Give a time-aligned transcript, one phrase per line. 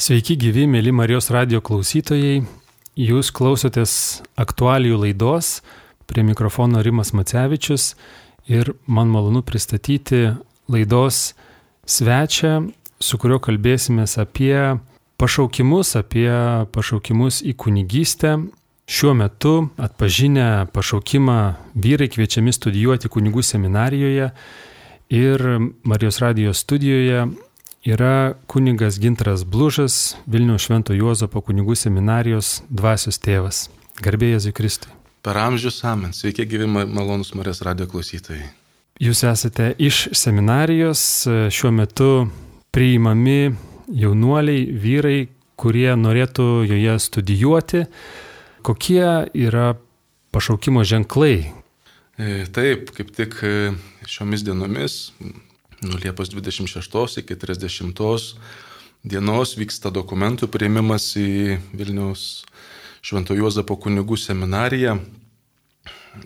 [0.00, 2.38] Sveiki gyvi, mėly Marijos radio klausytojai.
[2.96, 3.92] Jūs klausotės
[4.40, 5.58] aktualijų laidos,
[6.08, 7.90] prie mikrofono Rimas Macevičius
[8.48, 10.22] ir man malonu pristatyti
[10.72, 11.34] laidos
[11.84, 12.54] svečią,
[12.96, 14.80] su kuriuo kalbėsime apie
[15.20, 16.32] pašaukimus, apie
[16.72, 18.38] pašaukimus į kunigystę.
[18.88, 21.38] Šiuo metu atpažinę pašaukimą
[21.76, 24.32] vyrai kviečiami studijuoti kunigų seminarijoje
[25.12, 25.46] ir
[25.84, 27.28] Marijos radijos studijoje
[27.84, 33.68] yra kunigas Gintras Blužas, Vilniaus Švento Juozapo kunigų seminarijos dvasios tėvas.
[34.00, 34.92] Garbėjai Zikristui.
[35.24, 36.12] Per amžius amen.
[36.16, 38.46] Sveiki gyvi malonus Marės radio klausytojai.
[39.00, 41.02] Jūs esate iš seminarijos,
[41.52, 42.10] šiuo metu
[42.72, 43.52] priimami
[43.96, 45.28] jaunuoliai, vyrai,
[45.60, 47.84] kurie norėtų joje studijuoti.
[48.64, 49.74] Kokie yra
[50.32, 51.52] pašaukimo ženklai?
[52.20, 53.54] E, taip, kaip tik e,
[54.08, 55.00] šiomis dienomis
[55.82, 58.36] nuo Liepos 26 iki 30
[59.04, 62.44] dienos vyksta dokumentų prieimimas į Vilniaus
[63.00, 64.98] Švento Juozapo kunigų seminariją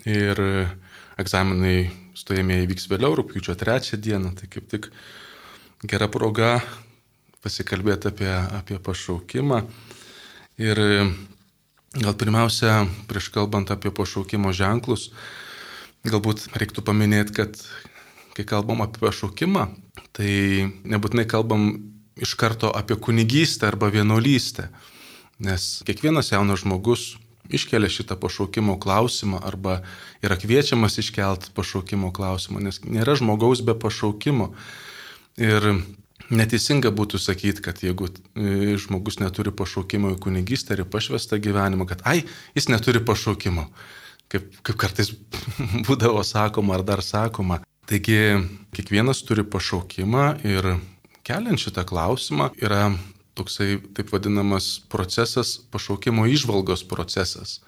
[0.03, 0.41] ir
[1.15, 1.87] egzaminai
[2.19, 4.89] stojamieji vyks vėliau, rūpiučio 3 dieną, tai kaip tik
[5.87, 6.57] gera proga
[7.45, 9.61] pasikalbėti apie, apie pašaukimą.
[10.59, 10.79] Ir
[11.95, 15.11] gal pirmiausia, prieš kalbant apie pašaukimo ženklus,
[16.03, 17.59] galbūt reiktų paminėti, kad
[18.35, 19.67] kai kalbam apie pašaukimą,
[20.15, 20.31] tai
[20.83, 21.69] nebūtinai kalbam
[22.19, 24.69] iš karto apie kunigystę arba vienuolystę,
[25.39, 27.15] nes kiekvienas jaunas žmogus
[27.49, 29.81] iškelia šitą pašaukimo klausimą arba
[30.23, 34.51] yra kviečiamas iškelt pašaukimo klausimą, nes nėra žmogaus be pašaukimo.
[35.35, 35.67] Ir
[36.31, 42.01] neteisinga būtų sakyti, kad jeigu e, žmogus neturi pašaukimo į kunigystę ir pašvestą gyvenimą, kad
[42.07, 42.23] ai,
[42.57, 43.67] jis neturi pašaukimo,
[44.31, 45.13] kaip, kaip kartais
[45.85, 47.61] būdavo sakoma ar dar sakoma.
[47.85, 48.17] Taigi
[48.73, 50.71] kiekvienas turi pašaukimą ir
[51.25, 52.89] keliant šitą klausimą yra
[53.37, 57.59] toksai taip vadinamas procesas, pašaukimo išvalgos procesas.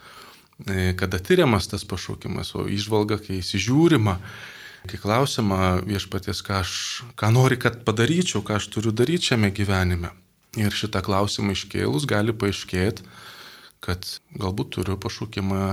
[0.66, 4.16] E, kada tyriamas tas pašaukimas, o išvalga, kai įsižiūrima,
[4.90, 6.74] kai klausima viešpaties, ką, aš,
[7.20, 10.16] ką nori, kad padaryčiau, ką aš turiu daryti šiame gyvenime.
[10.58, 13.06] Ir šitą klausimą iškėlus gali paaiškėti,
[13.86, 15.64] kad galbūt turiu pašaukimą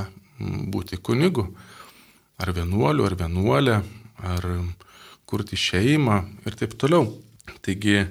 [0.74, 1.46] būti kunigu,
[2.36, 3.78] ar vienuoliu, ar vienuolė,
[4.22, 4.46] ar
[5.26, 7.08] kurti šeimą ir taip toliau.
[7.64, 8.06] Taigi,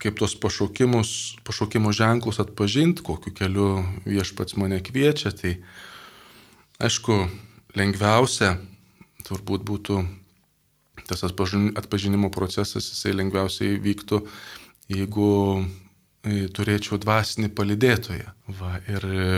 [0.00, 3.68] kaip tos pašaukimo ženklus atpažinti, kokiu keliu
[4.08, 5.58] viešpats mane kviečia, tai
[6.80, 7.18] aišku,
[7.76, 8.56] lengviausia
[9.28, 10.00] turbūt būtų
[11.08, 14.20] tas atpažinimo procesas, jisai lengviausiai vyktų,
[14.92, 18.32] jeigu e, turėčiau dvasinį palidėtoją.
[18.60, 19.28] Va, ir e,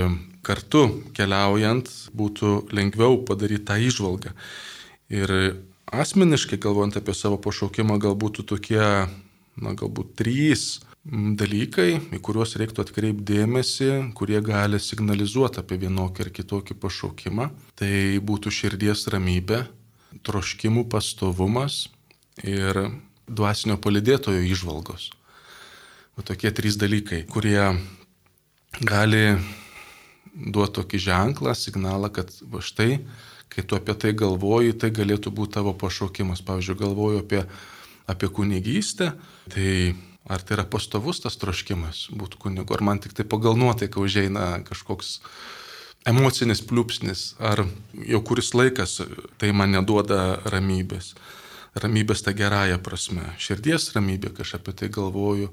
[0.46, 4.34] kartu keliaujant būtų lengviau padaryti tą išvalgą.
[5.14, 5.34] Ir
[5.90, 8.82] Asmeniškai galvojant apie savo pašaukimą, galbūt tokie,
[9.58, 16.30] na, galbūt trys dalykai, į kuriuos reiktų atkreipti dėmesį, kurie gali signalizuoti apie vienokį ar
[16.36, 17.48] kitokį pašaukimą.
[17.80, 19.64] Tai būtų širdies ramybė,
[20.26, 21.86] troškimų pastovumas
[22.44, 22.84] ir
[23.30, 25.10] dvasinio palidėtojo išvalgos.
[26.18, 27.72] O tokie trys dalykai, kurie
[28.84, 29.24] gali
[30.34, 32.30] duoti tokį ženklą, signalą, kad
[32.60, 33.00] štai
[33.50, 36.42] kai tu apie tai galvoji, tai galėtų būti tavo pašaukimas.
[36.46, 37.44] Pavyzdžiui, galvoju apie,
[38.10, 39.12] apie kunigystę,
[39.50, 39.70] tai
[40.30, 44.60] ar tai yra pastovus tas troškimas būti kunigu, ar man tik tai pagal nuotaiką užeina
[44.68, 45.18] kažkoks
[46.08, 47.64] emocinis pliūpsnis, ar
[48.06, 49.00] jau kuris laikas
[49.40, 51.14] tai man neduoda ramybės.
[51.80, 55.50] Ramybės ta gerąją prasme, širdies ramybė, kažkaip apie tai galvoju,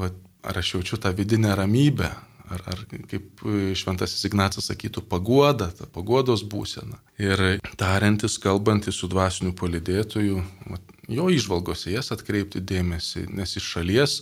[0.00, 0.08] va,
[0.48, 2.08] ar aš jaučiu tą vidinę ramybę,
[2.50, 3.44] ar, ar kaip
[3.78, 6.98] šventasis Ignacas sakytų, paguoda, ta paguodos būsena.
[7.22, 10.42] Ir tariantis, kalbantis su dvasiniu palidėtoju,
[11.12, 14.20] jo išvalgose jas atkreipti dėmesį, nes iš šalies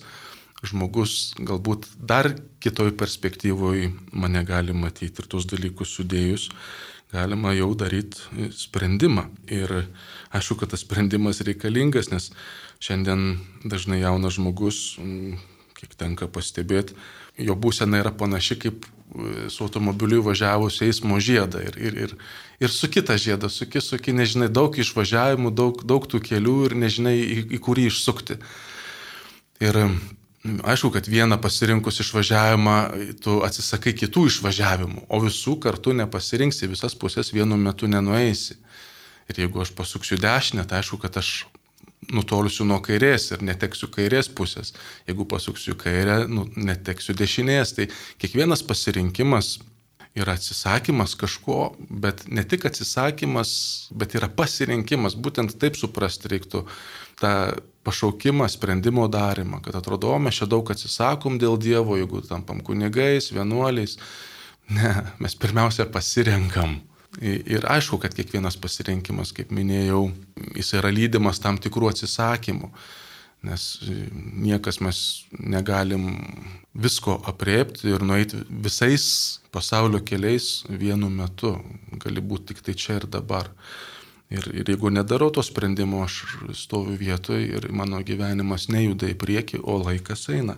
[0.66, 6.50] žmogus galbūt dar kitoj perspektyvoje mane gali matyti ir tuos dalykus sudėjus
[7.12, 9.26] galima jau daryti sprendimą.
[9.50, 9.72] Ir
[10.34, 12.30] aišku, kad tas sprendimas reikalingas, nes
[12.82, 14.94] šiandien dažnai jaunas žmogus,
[15.78, 16.94] kiek tenka pastebėti,
[17.40, 22.14] jo būsena yra panaši kaip e, su automobiliu važiavus eismo žiedą ir, ir, ir,
[22.60, 27.16] ir su kita žiedą, suki, suki, nežinai, daug išvažiavimų, daug, daug tų kelių ir nežinai,
[27.18, 28.38] į, į kurį išsukti.
[29.60, 29.76] Ir
[30.44, 32.76] aišku, kad vieną pasirinkus išvažiavimą,
[33.20, 38.56] tu atsisakai kitų išvažiavimų, o visų kartu nepasirinksi, visas pusės vienu metu nenueisi.
[39.30, 41.44] Ir jeigu aš pasuksiu dešinę, tai aišku, kad aš
[42.08, 44.72] nutolsiu nuo kairės ir neteksiu kairės pusės.
[45.08, 47.74] Jeigu pasuksiu kairę, nu, neteksiu dešinės.
[47.76, 47.88] Tai
[48.22, 49.58] kiekvienas pasirinkimas
[50.18, 53.52] yra atsisakymas kažko, bet ne tik atsisakymas,
[53.94, 55.14] bet yra pasirinkimas.
[55.14, 56.64] Būtent taip suprasti reiktų
[57.20, 57.34] tą
[57.86, 63.30] pašaukimą, sprendimo darimą, kad atrodo, o mes čia daug atsisakom dėl Dievo, jeigu tampam kunigais,
[63.32, 63.98] vienuoliais.
[64.70, 66.78] Ne, mes pirmiausia pasirenkam.
[67.20, 70.06] Ir aišku, kad kiekvienas pasirinkimas, kaip minėjau,
[70.56, 72.70] jis yra lydimas tam tikrų atsisakymų,
[73.44, 73.66] nes
[74.40, 75.00] niekas mes
[75.36, 76.06] negalim
[76.72, 79.04] visko apriepti ir nueiti visais
[79.52, 81.58] pasaulio keliais vienu metu.
[82.00, 83.50] Gali būti tik tai čia ir dabar.
[84.30, 86.22] Ir, ir jeigu nedarau to sprendimo, aš
[86.54, 90.56] stoviu vietoje ir mano gyvenimas nejuda į priekį, o laikas eina.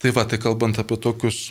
[0.00, 1.50] Tai va, tai kalbant apie tokius,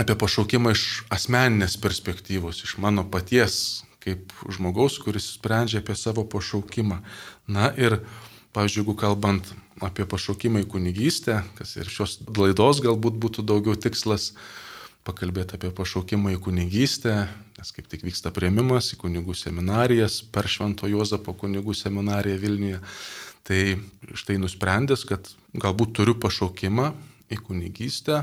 [0.00, 7.02] apie pašaukimą iš asmeninės perspektyvos, iš mano paties, kaip žmogaus, kuris sprendžia apie savo pašaukimą.
[7.52, 8.00] Na ir,
[8.56, 9.52] pavyzdžiui, jeigu kalbant
[9.84, 14.32] apie pašaukimą į kunigystę, kas ir šios laidos galbūt būtų daugiau tikslas,
[15.06, 17.26] pakalbėti apie pašaukimą į kunigystę,
[17.58, 22.82] nes kaip tik vyksta prieimimas į kunigų seminarijas per Švento Jozapo kunigų seminariją Vilniuje.
[23.42, 23.62] Tai
[24.14, 26.92] štai nusprendęs, kad galbūt turiu pašaukimą
[27.34, 28.22] į kunigystę,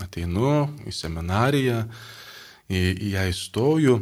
[0.00, 1.84] ateinu į seminariją,
[2.70, 3.96] į, į ją įstoju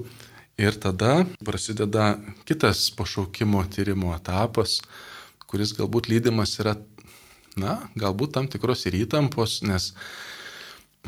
[0.61, 4.81] ir tada prasideda kitas pašaukimo tyrimo etapas,
[5.49, 6.77] kuris galbūt lydimas yra,
[7.59, 9.95] na, galbūt tam tikros ir įtampos, nes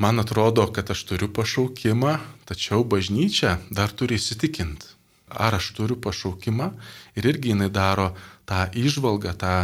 [0.00, 2.16] man atrodo, kad aš turiu pašaukimą,
[2.48, 4.88] tačiau bažnyčia dar turi įsitikinti,
[5.28, 6.72] ar aš turiu pašaukimą
[7.20, 8.12] ir irgi jinai daro
[8.48, 9.54] tą išvalgą, tą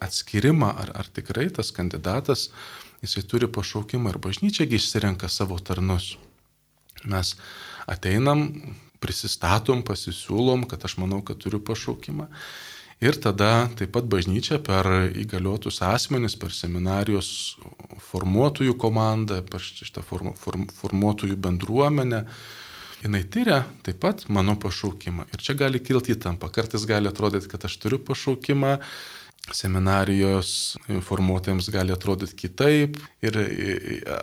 [0.00, 2.50] atskirimą, ar, ar tikrai tas kandidatas,
[3.04, 6.16] jisai turi pašaukimą ir bažnyčiagi išsirenka savo tarnus.
[7.04, 7.36] Mes
[7.88, 8.48] ateinam,
[9.00, 12.28] prisistatom, pasisiūlom, kad aš manau, kad turiu pašaukimą
[13.00, 14.84] Ir tada taip pat bažnyčia per
[15.16, 17.30] įgaliotus asmenis, per seminarijos
[18.10, 22.26] formuotojų komandą, per šitą form, form, formuotojų bendruomenę,
[23.00, 25.30] jinai tyria taip pat mano pašaukimą.
[25.32, 26.52] Ir čia gali kilti įtampa.
[26.52, 28.76] Kartais gali atrodyti, kad aš turiu pašaukimą,
[29.48, 33.38] seminarijos formuotojams gali atrodyti kitaip ir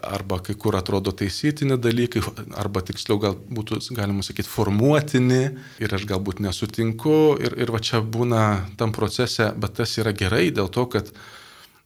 [0.06, 2.22] arba kai kur atrodo taisytini dalykai,
[2.56, 5.42] arba tiksliau gal būtų, galima sakyti, formuotini
[5.84, 8.44] ir aš galbūt nesutinku ir, ir va čia būna
[8.80, 11.12] tam procese, bet tas yra gerai dėl to, kad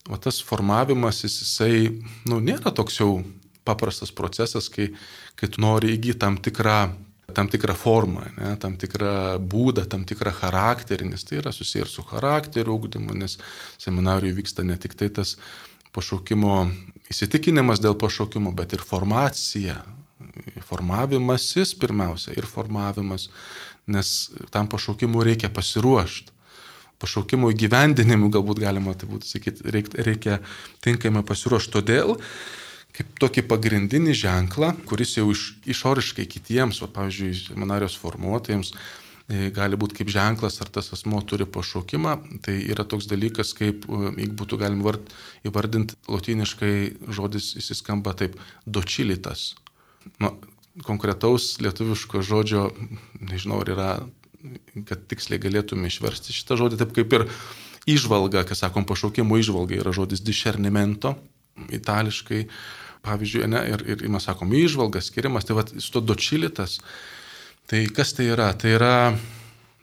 [0.10, 3.22] va tas formavimas jisai, nu, nėra toks jau
[3.66, 4.92] paprastas procesas, kai,
[5.39, 6.92] kai tu nori įgyti tam tikrą
[7.35, 11.91] tam tikrą formą, ne, tam tikrą būdą, tam tikrą charakterį, nes tai yra susijęs ir
[11.91, 13.38] su charakteriu ugdymu, nes
[13.81, 15.38] seminarijoje vyksta ne tik tai tas
[15.95, 16.56] pašaukimo
[17.12, 19.79] įsitikinimas dėl pašaukimo, bet ir formacija,
[20.68, 23.29] formavimasis pirmiausia ir formavimas,
[23.91, 26.31] nes tam pašaukimui reikia pasiruošti.
[27.01, 30.35] Pašaukimo įgyvendinimui galbūt galima tai būtų sakyti, reikia, reikia
[30.85, 31.73] tinkamai pasiruošti.
[31.73, 32.13] Todėl
[32.96, 39.80] kaip tokį pagrindinį ženklą, kuris jau iš, išoriškai kitiems, o pavyzdžiui, seminarijos formuotojams, e, gali
[39.80, 44.36] būti kaip ženklas, ar tas asmo turi pašaukimą, tai yra toks dalykas, kaip, e, jeigu
[44.44, 44.96] būtų galima
[45.48, 46.76] įvardinti lotyniškai,
[47.08, 48.36] žodis įsiskamba taip-
[48.76, 49.56] dočilitas.
[50.20, 50.36] Nu,
[50.84, 52.72] konkretaus lietuviško žodžio,
[53.20, 53.92] nežinau, ar yra,
[54.88, 57.28] kad tiksliai galėtume išversti šitą žodį, taip kaip ir
[57.88, 61.16] išvalga, kai sakom, pašaukimo išvalga yra žodis discernimento
[61.74, 62.46] itališkai,
[63.06, 66.80] pavyzdžiui, ne, ir, ir mes sakom, išvalgas, skirimas, tai va, su to dočilitas,
[67.69, 68.52] tai kas tai yra?
[68.58, 68.96] Tai yra,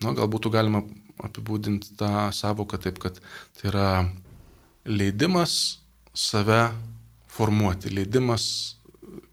[0.04, 0.84] na, galbūt galima
[1.24, 3.18] apibūdinti tą savoką taip, kad
[3.58, 3.88] tai yra
[4.88, 5.78] leidimas
[6.14, 6.68] save
[7.32, 8.44] formuoti, leidimas,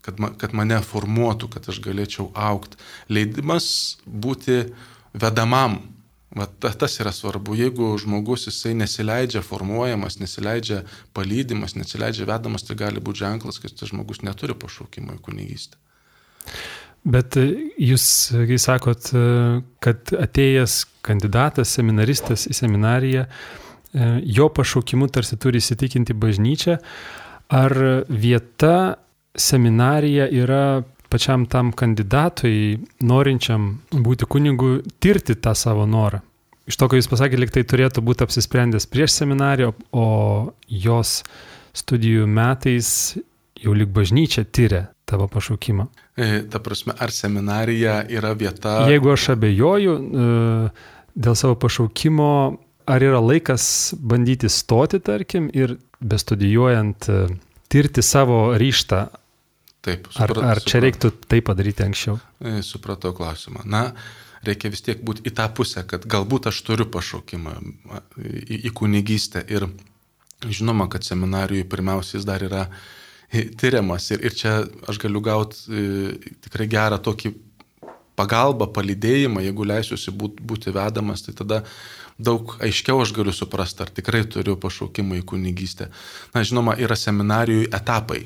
[0.05, 2.77] kad, ma, kad mane formuotų, kad aš galėčiau aukti,
[3.10, 3.67] leidimas
[4.05, 4.63] būti
[5.15, 5.79] vedamam
[6.36, 10.82] Vat tas yra svarbu, jeigu žmogus jisai nesileidžia formuojamas, nesileidžia
[11.15, 15.80] palydimas, nesileidžia vedamas, tai gali būti ženklas, kad tas žmogus neturi pašaukimo į kunigystę.
[17.06, 17.46] Bet e,
[17.86, 18.08] jūs,
[18.50, 19.24] kai sakot, e,
[19.86, 26.80] kad atėjęs kandidatas, seminaristas į seminariją, e, jo pašaukimu tarsi turi įsitikinti bažnyčią,
[27.54, 27.77] ar
[28.10, 28.75] vieta
[29.38, 30.65] seminarija yra
[31.15, 36.19] pačiam tam kandidatui, norinčiam būti kunigu, tirti tą savo norą.
[36.67, 40.07] Iš to, ką jūs pasakėte, liktai turėtų būti apsisprendęs prieš seminariją, o
[40.67, 41.22] jos
[41.77, 42.89] studijų metais
[43.62, 45.88] jau lik bažnyčia tyria tavo pašaukimą.
[46.17, 48.79] E, ta prasme, ar seminarija yra vieta.
[48.89, 50.29] Jeigu aš abejoju e,
[51.15, 52.31] dėl savo pašaukimo,
[52.89, 57.27] ar yra laikas bandyti stoti, tarkim, ir bestudijuojant, e,
[57.72, 59.05] tirti savo ryštą
[59.86, 62.18] Taip, suprat, ar, ar čia reiktų tai padaryti anksčiau?
[62.42, 63.62] E, supratau klausimą.
[63.70, 63.88] Na,
[64.46, 67.54] reikia vis tiek būti į tą pusę, kad galbūt aš turiu pašaukimą
[68.18, 69.44] į, į kunigystę.
[69.54, 69.68] Ir
[70.46, 72.63] žinoma, kad seminarijoje pirmiausia jis dar yra
[73.62, 74.10] tyriamas.
[74.15, 74.56] Ir, ir čia
[74.89, 75.84] aš galiu gauti e,
[76.48, 77.36] tikrai gerą tokį
[78.15, 81.60] pagalbą, palydėjimą, jeigu leisiuosi būti vedamas, tai tada
[82.18, 85.92] daug aiškiau aš galiu suprasti, ar tikrai turiu pašaukimą į kunigystę.
[86.34, 88.24] Na, žinoma, yra seminarijų etapai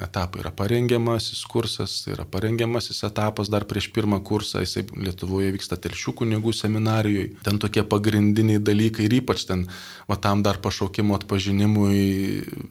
[0.00, 0.42] etapai.
[0.42, 6.14] Yra parengiamasis kursas, tai yra parengiamasis etapas dar prieš pirmą kursą, jisai Lietuvoje vyksta telšių
[6.20, 7.32] kunigų seminarijoje.
[7.46, 9.66] Ten tokie pagrindiniai dalykai ir ypač ten,
[10.10, 11.98] va tam dar pašaukimo atpažinimui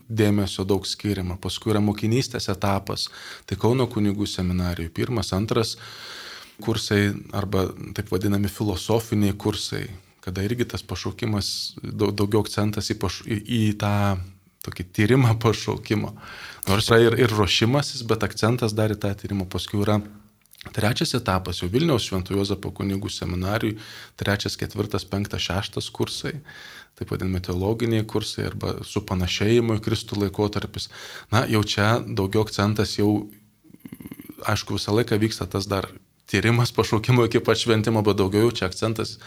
[0.08, 1.40] dėmesio daug skiriama.
[1.44, 3.10] Paskui yra mokinystės etapas,
[3.46, 5.76] tai Kauno kunigų seminarijoje pirmas, antras
[6.64, 9.84] kursai arba taip vadinami filosofiniai kursai,
[10.24, 13.94] kada irgi tas pašaukimas, daugiau akcentas į, paš, į, į tą
[14.68, 16.14] tokį tyrimą pašaukimo.
[16.68, 19.48] Nors yra ir, ir ruošimasis, bet akcentas dar į tą tyrimą.
[19.52, 20.02] Paskui yra
[20.76, 23.78] trečias etapas jau Vilniaus Šventų Jozapo kunigų seminarijui,
[24.20, 26.34] trečias, ketvirtas, penktas, šeštas kursai,
[26.98, 30.90] taip vadinami teologiniai kursai arba su panašėjimu į Kristų laikotarpis.
[31.32, 33.30] Na, jau čia daugiau akcentas jau,
[34.50, 35.88] aišku, visą laiką vyksta tas dar
[36.28, 39.18] tyrimas pašaukimo iki pat šventimo, bet daugiau čia akcentas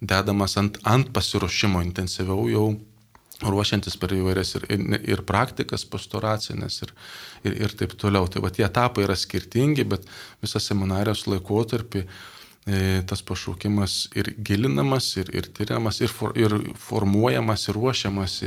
[0.00, 2.66] dedamas ant, ant pasiruošimo intensyviau jau
[3.44, 6.94] ruošiantis per įvairias ir, ir, ir praktikas pastoracinės ir,
[7.46, 8.26] ir, ir taip toliau.
[8.26, 10.08] Tai va tie etapai yra skirtingi, bet
[10.42, 16.56] visą seminarijos laikotarpį e, tas pašaukimas ir gilinamas, ir, ir tyriamas, ir, for, ir
[16.88, 18.42] formuojamas, ir ruošiamas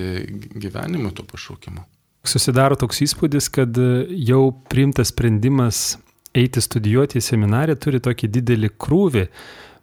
[0.60, 1.88] gyvenimui to pašaukimo.
[2.27, 3.77] Susidaro toks įspūdis, kad
[4.13, 5.95] jau priimtas sprendimas
[6.38, 9.25] eiti studijuoti į seminariją turi tokį didelį krūvį,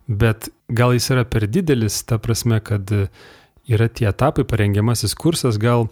[0.09, 2.93] bet gal jis yra per didelis, ta prasme, kad
[3.69, 5.89] yra tie etapai, parengiamasis kursas, gal,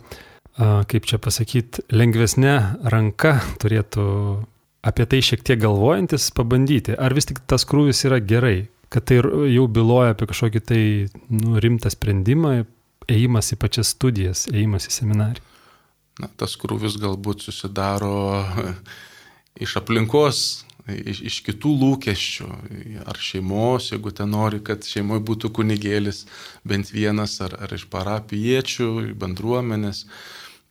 [0.56, 2.56] kaip čia pasakyti, lengvesnė
[2.92, 4.06] ranka turėtų
[4.87, 6.95] apie tai šiek tiek galvojantis pabandyti.
[6.97, 10.83] Ar vis tik tas krūvis yra gerai, kad tai jau byloja apie kažkokį tai
[11.33, 12.61] nu, rimtą sprendimą,
[13.11, 15.45] ėjimas į pačias studijas, ėjimas į seminariją?
[16.23, 18.40] Na, tas krūvis galbūt susidaro
[19.64, 22.48] iš aplinkos iš, iš kitų lūkesčių,
[23.10, 26.24] ar šeimos, jeigu ten nori, kad šeimoje būtų kunigėlis
[26.66, 28.88] bent vienas, ar, ar iš parapiečių,
[29.18, 30.04] bendruomenės.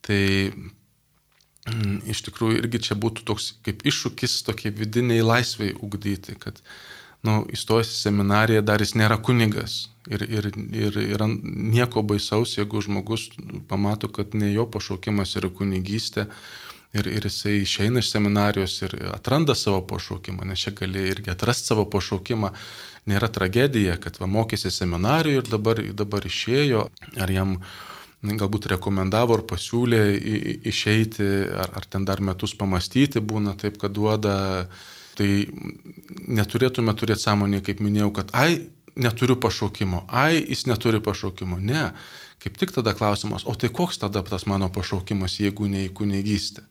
[0.06, 6.62] Tai mm, iš tikrųjų irgi čia būtų toks kaip iššūkis tokie vidiniai laisvai ugdyti, kad
[7.26, 9.86] nu, įstojęs į seminariją dar jis nėra kunigas.
[10.06, 13.26] Ir, ir, ir yra nieko baisaus, jeigu žmogus
[13.66, 16.28] pamato, kad ne jo pašaukimas yra kunigystė,
[16.98, 21.72] ir, ir jisai išeina iš seminarijos ir atranda savo pašaukimą, nes čia gali irgi atrasti
[21.72, 22.52] savo pašaukimą.
[23.06, 26.88] Nėra tragedija, kad va mokėsi seminarijoje ir dabar, dabar išėjo,
[27.22, 27.58] ar jam
[28.26, 30.00] galbūt rekomendavo ar pasiūlė
[30.66, 34.36] išeiti, ar, ar ten dar metus pamastyti būna taip, kad duoda.
[35.16, 35.28] Tai
[36.28, 38.66] neturėtume turėti sąmonį, kaip minėjau, kad ai,
[39.00, 41.56] neturiu pašaukimo, ai, jis neturi pašaukimo.
[41.56, 41.86] Ne,
[42.42, 46.64] kaip tik tada klausimas, o tai koks tada tas mano pašaukimas, jeigu ne į kunigystę?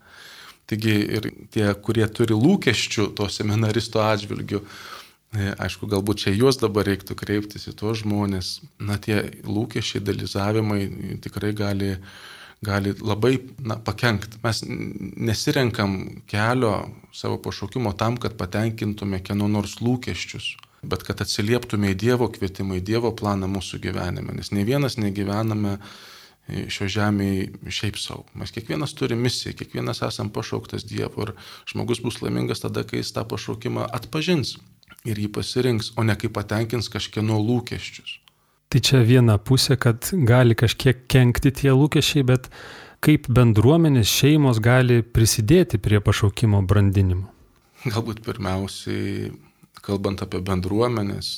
[0.65, 4.61] Taigi ir tie, kurie turi lūkesčių to seminaristo atžvilgių,
[5.37, 10.81] e, aišku, galbūt čia juos dabar reiktų kreiptis į tuos žmonės, na tie lūkesčiai, dalyzavimai
[11.21, 11.91] tikrai gali,
[12.65, 14.41] gali labai na, pakengti.
[14.41, 16.73] Mes nesirenkam kelio
[17.13, 20.55] savo pašaukimo tam, kad patenkintume kieno nors lūkesčius
[20.89, 25.77] bet kad atsilieptume į Dievo kvietimą, į Dievo planą mūsų gyvenime, nes ne vienas negyvename
[26.45, 28.25] šio žemėje šiaip savo.
[28.37, 31.33] Mes kiekvienas turi misiją, kiekvienas esam pašauktas Dievo ir
[31.71, 34.55] žmogus bus laimingas tada, kai jis tą pašaukimą atpažins
[35.05, 38.19] ir jį pasirinks, o ne kai patenkins kažkieno lūkesčius.
[38.69, 42.49] Tai čia viena pusė, kad gali kažkiek kenkti tie lūkesčiai, bet
[43.05, 47.29] kaip bendruomenės šeimos gali prisidėti prie pašaukimo brandinimo?
[47.85, 49.29] Galbūt pirmiausiai,
[49.85, 51.35] kalbant apie bendruomenės,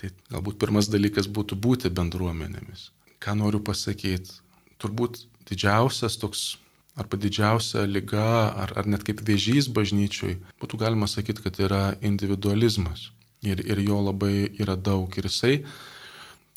[0.00, 4.40] tai galbūt pirmas dalykas būtų būti bendruomenėmis ką noriu pasakyti.
[4.80, 6.56] Turbūt didžiausias toks
[7.00, 13.10] arba didžiausia lyga, ar, ar net kaip vėžys bažnyčiui, būtų galima sakyti, kad yra individualizmas.
[13.46, 15.12] Ir, ir jo labai yra daug.
[15.16, 15.54] Ir jisai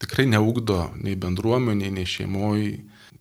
[0.03, 2.74] tikrai neugdo nei bendruomeniai, nei šeimoji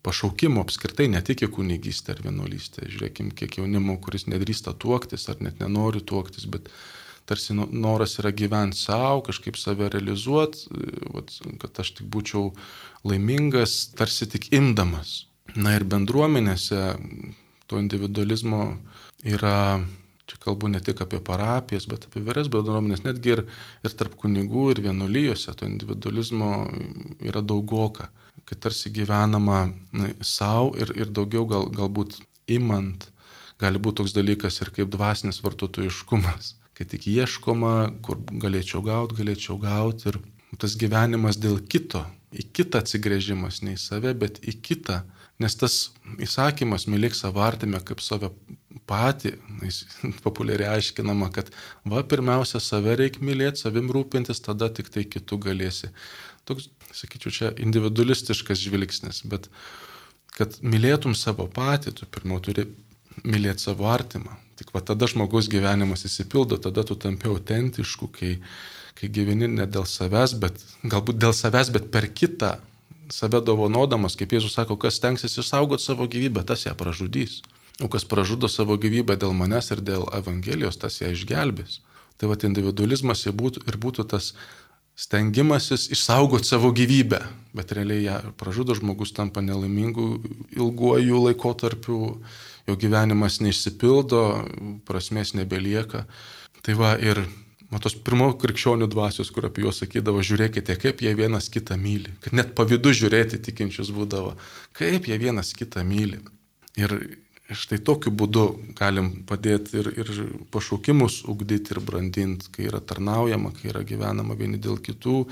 [0.03, 2.89] pašaukimo apskritai, ne tik į kunigystę ar vienuolystę.
[2.91, 6.71] Žiūrėkim, kiek jaunimo, kuris nedrįsta tuoktis ar net nenori tuoktis, bet
[7.27, 10.67] tarsi noras yra gyventi savo, kažkaip save realizuoti,
[11.63, 12.51] kad aš tik būčiau
[13.09, 15.27] laimingas, tarsi tik imdamas.
[15.57, 16.81] Na ir bendruomenėse
[17.69, 18.63] to individualizmo
[19.29, 19.83] yra,
[20.27, 23.45] čia kalbu ne tik apie parapijas, bet apie vyres bendruomenės, netgi ir,
[23.85, 26.53] ir tarp kunigų ir vienuolyjose to individualizmo
[27.21, 28.09] yra daugoka,
[28.49, 29.67] kad tarsi gyvenama
[30.21, 32.19] savo ir, ir daugiau gal, galbūt
[32.51, 33.07] imant,
[33.63, 37.75] gali būti toks dalykas ir kaip dvasinis vartotojiškumas kai tik ieškoma,
[38.05, 40.21] kur galėčiau gauti, galėčiau gauti ir
[40.61, 45.03] tas gyvenimas dėl kito, į kitą atsigrėžimas, ne į save, bet į kitą.
[45.43, 45.77] Nes tas
[46.23, 48.31] įsakymas, mylėk savo artimę kaip save
[48.89, 49.83] patį, jis
[50.27, 51.51] populiariai aiškinama, kad
[51.89, 55.93] va pirmiausia save reikia mylėti, savim rūpintis, tada tik tai kitų galėsi.
[56.49, 59.49] Toks, sakyčiau, čia individualistiškas žvilgsnis, bet
[60.37, 62.67] kad mylėtum savo patį, tu pirmiau turi
[63.25, 64.39] mylėti savo artimą.
[64.63, 68.37] Tik va tada žmogus gyvenimas įsipildo, tada tu tampi autentišku, kai,
[68.95, 72.53] kai gyveni ne dėl savęs, bet galbūt dėl savęs, bet per kitą,
[73.11, 77.41] save dovanodamas, kaip Jėzus sako, kas tenksis išsaugoti savo gyvybę, tas ją pražudys.
[77.83, 81.81] O kas pražudo savo gyvybę dėl manęs ir dėl Evangelijos, tas ją išgelbės.
[82.21, 84.31] Tai va individualizmas būtų, ir būtų tas
[84.95, 87.19] stengimasis išsaugoti savo gyvybę,
[87.57, 90.21] bet realiai ją pražudo žmogus tampa nelaimingu
[90.55, 91.99] ilguoju laikotarpiu,
[92.69, 94.23] jo gyvenimas neišsipildo,
[94.89, 96.05] prasmės nebelieka.
[96.63, 97.25] Tai va ir
[97.73, 102.37] matos pirmo krikščionių dvasios, kur apie juos sakydavo, žiūrėkite, kaip jie vienas kitą myli, kad
[102.37, 104.37] net pavydu žiūrėti tikinčius būdavo,
[104.77, 106.21] kaip jie vienas kitą myli.
[106.79, 106.95] Ir
[107.53, 108.47] štai tokiu būdu
[108.79, 110.13] galim padėti ir, ir
[110.53, 115.25] pašaukimus ugdyti ir brandinti, kai yra tarnaujama, kai yra gyvenama vieni dėl kitų,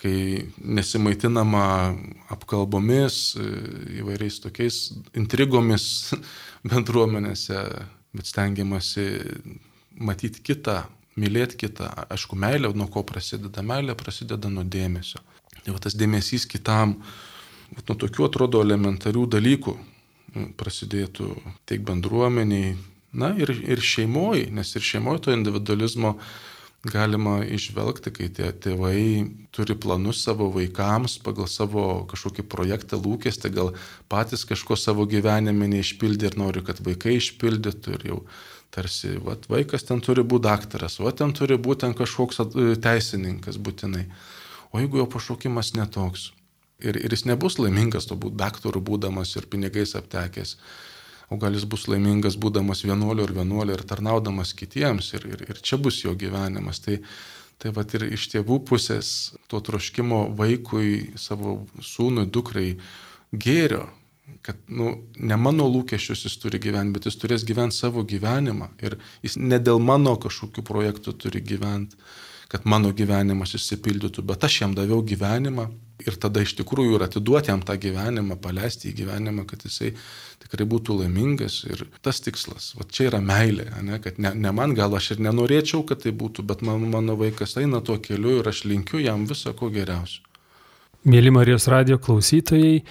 [0.00, 1.64] kai nesimaitinama
[2.32, 3.34] apkalbomis,
[4.00, 4.78] įvairiais tokiais
[5.18, 5.84] intrigomis
[6.70, 7.64] bendruomenėse,
[8.16, 9.06] bet stengiamasi
[10.00, 10.82] matyti kitą,
[11.20, 11.90] mylėti kitą.
[12.10, 15.20] Aišku, meilė, nuo ko prasideda meilė, prasideda nuo dėmesio.
[15.60, 16.96] Tai va tas dėmesys kitam,
[17.76, 19.74] nuo tokių atrodo elementarių dalykų,
[20.58, 21.34] prasidėtų
[21.68, 22.76] tiek bendruomeniai,
[23.12, 26.14] na ir, ir šeimoji, nes ir šeimoje to individualizmo
[26.84, 33.74] galima išvelgti, kai tie tėvai turi planus savo vaikams pagal savo kažkokį projektą lūkestį, gal
[34.08, 38.18] patys kažko savo gyvenime neišpildė ir nori, kad vaikai išpildytų ir jau
[38.72, 42.40] tarsi, va, vaikas ten turi būti daktaras, va, ten turi būti ten kažkoks
[42.80, 44.06] teisininkas būtinai.
[44.70, 46.30] O jeigu jo pašaukimas netoks,
[46.80, 50.56] Ir, ir jis nebus laimingas, turbūt daktarų būdamas ir pinigais aptekęs.
[51.30, 55.12] O gal jis bus laimingas būdamas vienuoliu ir vienuoliu ir tarnaudamas kitiems.
[55.14, 56.82] Ir, ir, ir čia bus jo gyvenimas.
[56.82, 56.96] Tai,
[57.62, 59.12] tai va ir iš tėvų pusės
[59.50, 62.72] to troškimo vaikui, savo sūnui, dukrai
[63.30, 63.84] gėrio,
[64.42, 68.72] kad nu, ne mano lūkesčius jis turi gyventi, bet jis turės gyventi savo gyvenimą.
[68.82, 72.00] Ir jis ne dėl mano kažkokių projektų turi gyventi,
[72.50, 75.68] kad mano gyvenimas išsipildytų, bet aš jam daviau gyvenimą
[76.06, 79.92] ir tada iš tikrųjų ir atiduoti jam tą gyvenimą, paleisti į gyvenimą, kad jisai
[80.42, 82.72] tikrai būtų laimingas ir tas tikslas.
[82.78, 86.14] Va čia yra meilė, ne, kad ne, ne man gal aš ir nenorėčiau, kad tai
[86.16, 90.24] būtų, bet man, mano vaikas eina tuo keliu ir aš linkiu jam viso ko geriausio.
[91.08, 92.82] Mėly Marijos radio klausytojai,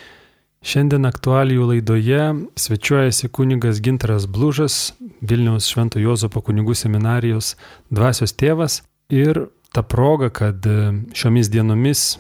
[0.65, 2.24] šiandien aktualijų laidoje
[2.58, 7.54] svečiuojasi kunigas Gintaras Blužas, Vilniaus Švento Jozopo kunigų seminarijos
[7.93, 8.82] dvasios tėvas
[9.13, 9.45] ir
[9.76, 10.65] ta proga, kad
[11.13, 12.17] šiomis dienomis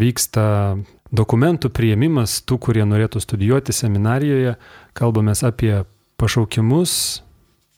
[0.00, 0.76] vyksta
[1.12, 4.56] dokumentų prieimimas tų, kurie norėtų studijuoti seminarijoje.
[4.96, 5.84] Kalbame apie
[6.20, 7.22] pašaukimus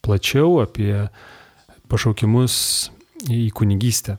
[0.05, 1.09] plačiau, apie
[1.89, 2.55] pašaukimus
[3.31, 4.19] į kunigystę.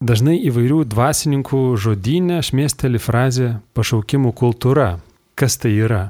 [0.00, 4.94] Dažnai įvairių dvasininkų žodynė šmėsteli frazė pašaukimų kultūra.
[5.36, 6.08] Kas tai yra?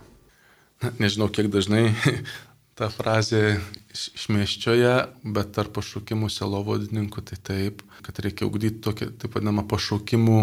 [0.80, 1.90] Na, nežinau, kiek dažnai
[2.78, 3.58] ta frazė
[3.92, 4.94] šmėščioje,
[5.34, 10.38] bet tarp pašaukimų selovodininkų tai taip, kad reikia ugdyti tokią, taip vadinamą pašaukimų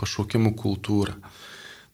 [0.00, 1.16] pašaukimų kultūrą.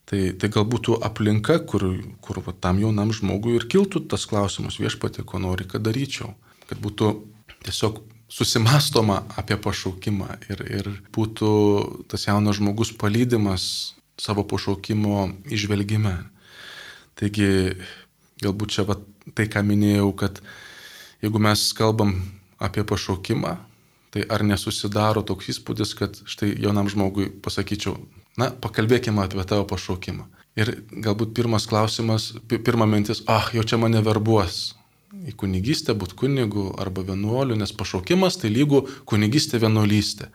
[0.07, 1.83] Tai, tai galbūt aplinka, kur,
[2.23, 6.31] kur va, tam jaunam žmogui ir kiltų tas klausimas viešpatė, ko nori, kad daryčiau.
[6.69, 7.09] Kad būtų
[7.67, 7.99] tiesiog
[8.31, 11.51] susimastoma apie pašaukimą ir, ir būtų
[12.11, 13.67] tas jaunas žmogus palydimas
[14.19, 16.15] savo pašaukimo išvelgime.
[17.17, 17.75] Taigi,
[18.43, 18.97] galbūt čia va,
[19.33, 20.41] tai, ką minėjau, kad
[21.23, 22.15] jeigu mes kalbam
[22.61, 23.57] apie pašaukimą,
[24.13, 27.97] Tai ar nesusidaro toks įspūdis, kad štai jaunam žmogui pasakyčiau,
[28.39, 30.27] na, pakalbėkime apie tavo pašaukimą.
[30.57, 34.77] Ir galbūt pirmas klausimas, pirma mintis, ah, jau čia mane verbuos
[35.27, 40.31] į kunigystę, būti kunigu arba vienuoliu, nes pašaukimas tai lygų kunigystė vienuolystė.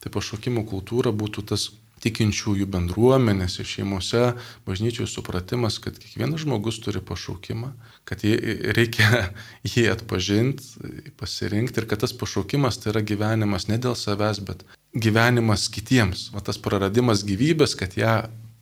[0.00, 1.68] Tai pašaukimo kultūra būtų tas
[2.00, 4.34] tikinčiųjų bendruomenėse, šeimose,
[4.68, 7.74] bažnyčių supratimas, kad kiekvienas žmogus turi pašaukimą,
[8.10, 8.34] kad jį,
[8.74, 9.30] reikia
[9.72, 14.66] jį atpažinti, pasirinkti ir kad tas pašaukimas tai yra gyvenimas ne dėl savęs, bet
[14.98, 18.16] gyvenimas kitiems, o tas praradimas gyvybės, kad ją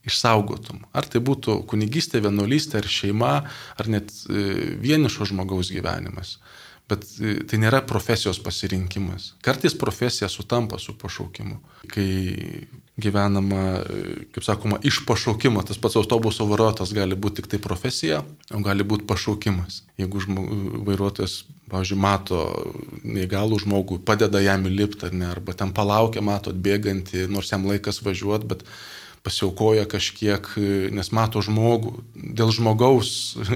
[0.08, 0.84] išsaugotum.
[0.96, 3.32] Ar tai būtų kunigystė, vienuolystė, ar šeima,
[3.80, 6.36] ar net e, vienišo žmogaus gyvenimas.
[6.88, 9.34] Bet e, tai nėra profesijos pasirinkimas.
[9.44, 11.58] Kartais profesija sutampa su pašaukimu.
[11.92, 12.08] Kai
[12.98, 18.22] gyvenama, e, kaip sakoma, iš pašaukimo, tas pats autobuso vairuotojas gali būti tik tai profesija,
[18.54, 19.82] o gali būti pašaukimas.
[20.00, 20.24] Jeigu
[20.88, 22.42] vairuotojas, pavyzdžiui, mato
[23.04, 28.02] neįgalų žmogų, padeda jam įlipti, ar ne, arba ten palaukia, mato atbėgantį, nors jam laikas
[28.02, 28.64] važiuoti, bet
[29.28, 30.48] pasiaukoja kažkiek,
[30.96, 33.10] nes mato žmogų, dėl žmogaus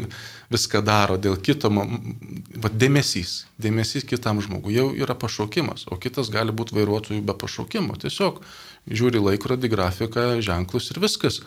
[0.54, 6.52] viską daro, dėl kito, va, dėmesys, dėmesys kitam žmogui jau yra pašaukimas, o kitas gali
[6.52, 7.96] būti vairuotojų be pašaukimo.
[8.02, 8.42] Tiesiog
[8.90, 11.40] žiūri laikrodį, grafiką, ženklus ir viskas.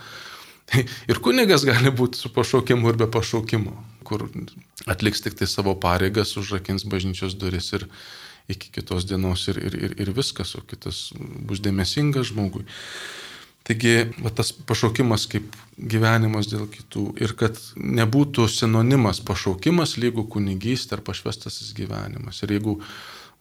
[1.11, 4.23] Ir kunigas gali būti su pašaukimu ir be pašaukimo, kur
[4.89, 7.85] atliks tik tai savo pareigas, užrakins bažnyčios duris ir
[8.49, 11.11] iki kitos dienos ir, ir, ir, ir viskas, o kitas
[11.45, 12.65] bus dėmesingas žmogui.
[13.65, 20.99] Taigi, va, tas pašaukimas kaip gyvenimas dėl kitų ir kad nebūtų sinonimas pašaukimas lygų kunigystė
[20.99, 22.43] ar pašvestasis gyvenimas.
[22.45, 22.75] Ir jeigu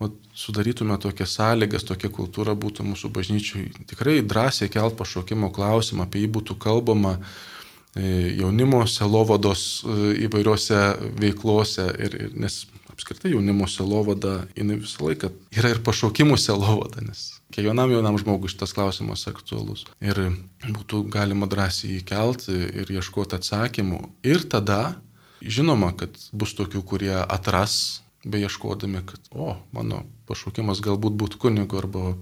[0.01, 6.25] va, sudarytume tokias sąlygas, tokia kultūra būtų mūsų bažnyčiui, tikrai drąsiai kelt pašaukimo klausimą, apie
[6.25, 10.87] jį būtų kalbama e, jaunimo selovados e, įvairiose
[11.21, 12.63] veiklose, ir, ir, nes
[12.95, 18.75] apskritai jaunimo selovada, jinai visą laiką yra ir pašaukimų selovada, nes kiekvienam jaunam žmogui šitas
[18.75, 19.85] klausimas aktualus.
[20.03, 20.21] Ir
[20.65, 24.01] būtų galima drąsiai įkelti ir ieškoti atsakymų.
[24.27, 24.97] Ir tada,
[25.43, 31.79] žinoma, kad bus tokių, kurie atras, be ieškodami, kad, o, mano pašaukimas galbūt būtų kunigo
[31.79, 32.15] arba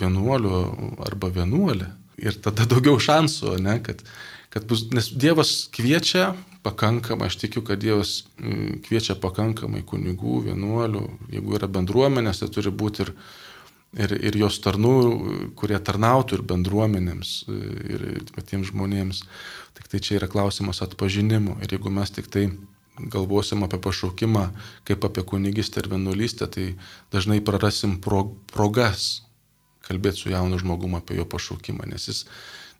[0.00, 0.62] vienuoliu
[1.04, 1.92] arba vienuolė.
[2.22, 4.02] Ir tada daugiau šansų, ne, kad,
[4.52, 6.32] kad bus, nes Dievas kviečia
[6.62, 12.74] pakankamai, aš tikiu, kad Dievas mm, kviečia pakankamai kunigų, vienuolių, jeigu yra bendruomenės, tai turi
[12.74, 13.16] būti ir
[13.98, 14.94] ir, ir jos tarnų,
[15.58, 17.32] kurie tarnautų ir bendruomenėms,
[17.92, 19.24] ir patiems žmonėms.
[19.76, 21.58] Tik tai čia yra klausimas atpažinimo.
[21.64, 22.46] Ir jeigu mes tik tai
[23.12, 24.48] galvosim apie pašaukimą
[24.88, 26.66] kaip apie kunigistę ir vienuolystę, tai
[27.12, 29.22] dažnai prarasim pro, progas
[29.82, 32.26] kalbėti su jaunu žmogumu apie jo pašaukimą, nes jis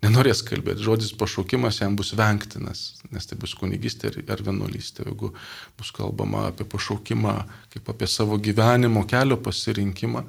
[0.03, 0.83] nenorės kalbėti.
[0.85, 5.07] Žodis pašaukimas jam bus vengtinas, nes tai bus kunigystė ar vienuolystė.
[5.09, 5.33] Jeigu
[5.79, 7.37] bus kalbama apie pašaukimą
[7.75, 10.25] kaip apie savo gyvenimo kelio pasirinkimą,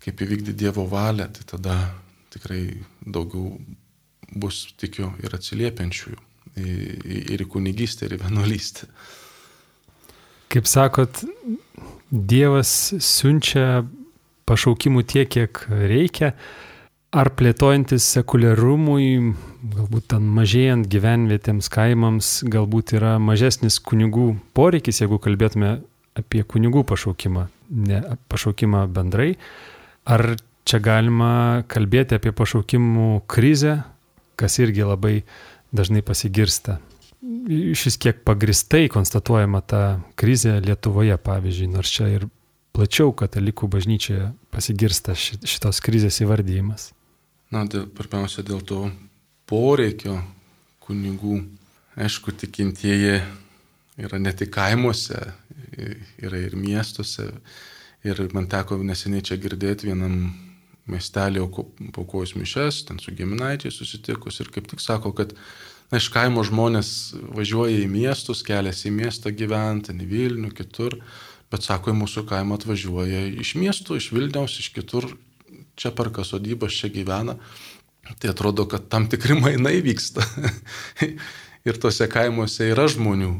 [0.00, 1.76] kaip įvykdyti Dievo valią, tai tada
[2.34, 2.64] tikrai
[3.04, 3.54] daugiau
[4.30, 6.26] bus, tikiu, ir atsiliepiančiųjų
[6.60, 8.88] ir į kunigystę, ir į vienuolystę.
[10.50, 11.22] Kaip sakot,
[12.10, 13.84] Dievas siunčia
[14.50, 16.32] pašaukimų tiek, kiek reikia,
[17.10, 19.34] ar plėtojantis sekuliarumui,
[19.74, 25.80] galbūt ten mažėjant gyvenvietėms, kaimams, galbūt yra mažesnis kunigų poreikis, jeigu kalbėtume
[26.18, 29.34] apie kunigų pašaukimą, ne pašaukimą bendrai,
[30.08, 33.80] Ar čia galima kalbėti apie pašaukimų krizę,
[34.40, 35.20] kas irgi labai
[35.76, 36.78] dažnai pasigirsta?
[37.76, 39.82] Šis kiek pagristai konstatuojama ta
[40.18, 42.24] krizė Lietuvoje, pavyzdžiui, nors čia ir
[42.72, 46.90] plačiau katalikų bažnyčioje pasigirsta šitos krizės įvardyjimas.
[47.50, 48.84] Na, dėl, pirmiausia, dėl to
[49.50, 50.20] poreikio
[50.84, 51.40] kunigų.
[52.00, 53.18] Aišku, tikintieji
[54.00, 55.18] yra ne tik kaimuose,
[56.22, 57.26] yra ir miestuose,
[58.00, 60.30] Ir man teko neseniai čia girdėti vienam
[60.90, 61.42] miestelį
[61.92, 65.34] paukojus mišes, ten su giminaičiai susitikus ir kaip tik sako, kad
[65.92, 66.92] na, iš kaimo žmonės
[67.36, 70.96] važiuoja į miestus, keliasi į miestą gyventi, į Vilnių, kitur,
[71.52, 75.10] bet sako, į mūsų kaimą atvažiuoja iš miestų, iš Vilniaus, iš kitur,
[75.80, 77.38] čia perka sodybas, čia gyvena.
[78.20, 80.24] Tai atrodo, kad tam tikri mainai vyksta.
[81.68, 83.30] ir tose kaimuose yra žmonių.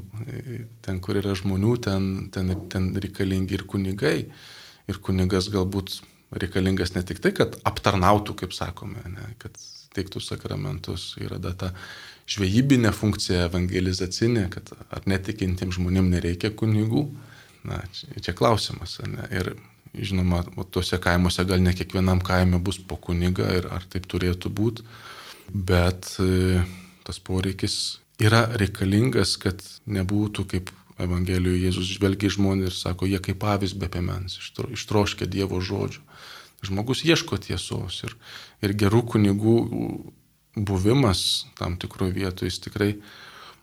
[0.84, 4.18] Ten, kur yra žmonių, ten, ten, ten reikalingi ir kunigai.
[4.90, 6.00] Ir kunigas galbūt
[6.40, 9.56] reikalingas ne tik tai, kad aptarnautų, kaip sakome, ne, kad
[9.96, 11.72] teiktų sakramentus, yra data
[12.30, 17.08] žvejybinė funkcija, evangelizacinė, kad ar netikintiems žmonėms nereikia kunigų.
[17.66, 18.96] Na, čia klausimas.
[19.04, 19.26] Ne?
[19.34, 19.52] Ir
[19.94, 24.84] žinoma, tuose kaimuose gal ne kiekvienam kaime bus po kuniga ir ar taip turėtų būti,
[25.50, 26.60] bet e,
[27.06, 33.18] tas poreikis yra reikalingas, kad nebūtų kaip Evangelijoje Jėzus žvelgia į žmonės ir sako, jie
[33.24, 36.02] kaip avis be pemens, ištroškia Dievo žodžių.
[36.68, 38.12] Žmogus ieško tiesos ir,
[38.60, 39.54] ir gerų kunigų
[40.60, 42.90] buvimas tam tikroje vietoje jis tikrai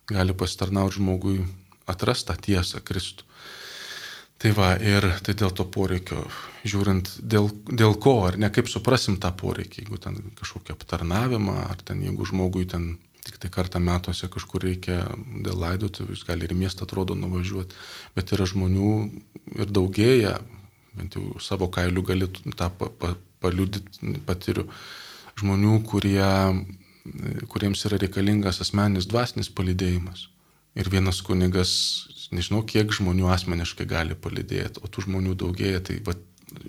[0.10, 1.38] gali pasitarnauti žmogui
[1.86, 3.27] atrastą tiesą Kristų.
[4.38, 6.22] Tai va, ir tai dėl to poreikio,
[6.68, 11.82] žiūrint, dėl, dėl ko, ar ne kaip suprasim tą poreikį, jeigu ten kažkokią aptarnavimą, ar
[11.82, 12.98] ten jeigu žmogui ten
[13.28, 15.02] tik tai kartą metuose kažkur reikia
[15.44, 17.76] dėl laidotuvių, jis gali ir miestą atrodo nuvažiuoti,
[18.16, 18.92] bet yra žmonių
[19.58, 20.38] ir daugėja,
[20.98, 24.68] bent jau savo kailių gali tą pa, pa, paliudyti, patiriu,
[25.38, 26.30] žmonių, kurie,
[27.52, 30.28] kuriems yra reikalingas asmeninis dvasinis palydėjimas.
[30.78, 31.72] Ir vienas kunigas,
[32.36, 36.16] nežinau, kiek žmonių asmeniškai gali palydėti, o tų žmonių daugėja, tai va,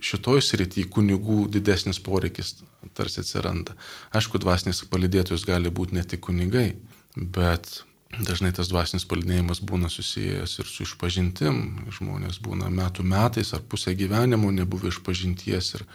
[0.03, 2.57] šitoj srity kunigų didesnis poreikis
[2.99, 3.77] tarsi atsiranda.
[4.17, 6.73] Aišku, dvasinis palidėtojas gali būti ne tik kunigai,
[7.17, 7.83] bet
[8.17, 11.91] dažnai tas dvasinis palidėjimas būna susijęs ir su išpažintim.
[11.95, 15.87] Žmonės būna metų metais ar pusę gyvenimo nebuvę išpažinties ir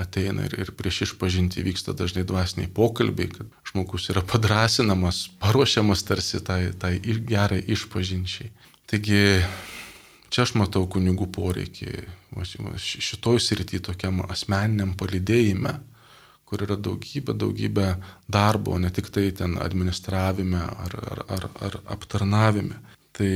[0.00, 6.42] ateina ir, ir prieš išpažinti vyksta dažnai dvasiniai pokalbiai, kad žmogus yra padrasinamas, paruošiamas tarsi
[6.44, 8.50] tai, tai gerai išpažinčiai.
[8.90, 9.40] Taigi
[10.28, 11.92] čia aš matau kunigų poreikį
[12.82, 15.76] šitoj srity tokiam asmeniniam palidėjime,
[16.44, 17.86] kur yra daugybė, daugybė
[18.28, 22.76] darbo, ne tik tai ten administravime ar, ar, ar, ar aptarnavime.
[23.14, 23.30] Tai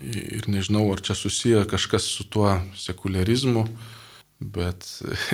[0.00, 3.64] ir nežinau, ar čia susiję kažkas su tuo sekularizmu,
[4.40, 4.86] bet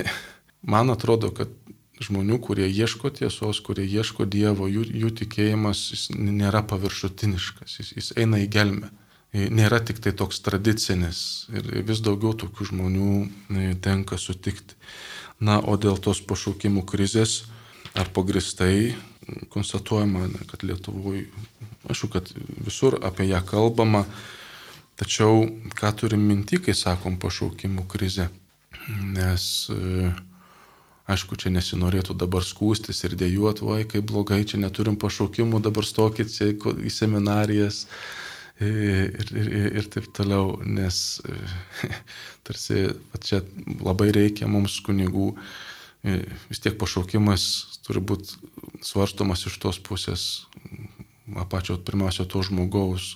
[0.73, 1.51] man atrodo, kad
[1.99, 8.39] žmonių, kurie ieško tiesos, kurie ieško Dievo, jų, jų tikėjimas nėra paviršutiniškas, jis, jis eina
[8.43, 8.93] į gelmę
[9.33, 13.11] nėra tik tai toks tradicinis ir vis daugiau tokių žmonių
[13.83, 14.77] tenka sutikti.
[15.39, 17.45] Na, o dėl tos pašaukimų krizės,
[17.93, 18.95] ar pagristai
[19.53, 21.27] konstatuojama, kad Lietuvoje,
[21.91, 22.31] aišku, kad
[22.65, 24.05] visur apie ją kalbama,
[24.97, 25.45] tačiau
[25.77, 28.31] ką turim minti, kai sakom pašaukimų krizė,
[29.13, 29.67] nes
[31.07, 36.33] Aišku, čia nesinorėtų dabar skūstis ir dėjuoti, oi, kaip blogai, čia neturim pašaukimų, dabar stokit
[36.35, 37.85] į seminarijas,
[38.65, 39.49] ir, ir,
[39.81, 41.21] ir taip toliau, nes
[42.47, 42.87] tarsi
[43.23, 43.41] čia
[43.83, 45.31] labai reikia mums kunigų,
[46.47, 47.43] vis tiek pašaukimas
[47.85, 48.37] turi būti
[48.85, 50.47] svarstomas iš tos pusės,
[51.51, 53.15] pačio pirmiausia to žmogaus,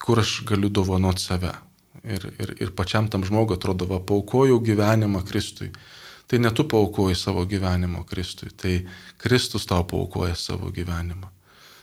[0.00, 1.54] kur aš galiu dovanoti save.
[2.00, 5.68] Ir, ir, ir pačiam tam žmogui atrodo, va, paukojau gyvenimą Kristui.
[6.30, 8.86] Tai ne tu paukoji savo gyvenimo Kristui, tai
[9.20, 11.28] Kristus tau paukoja savo gyvenimą.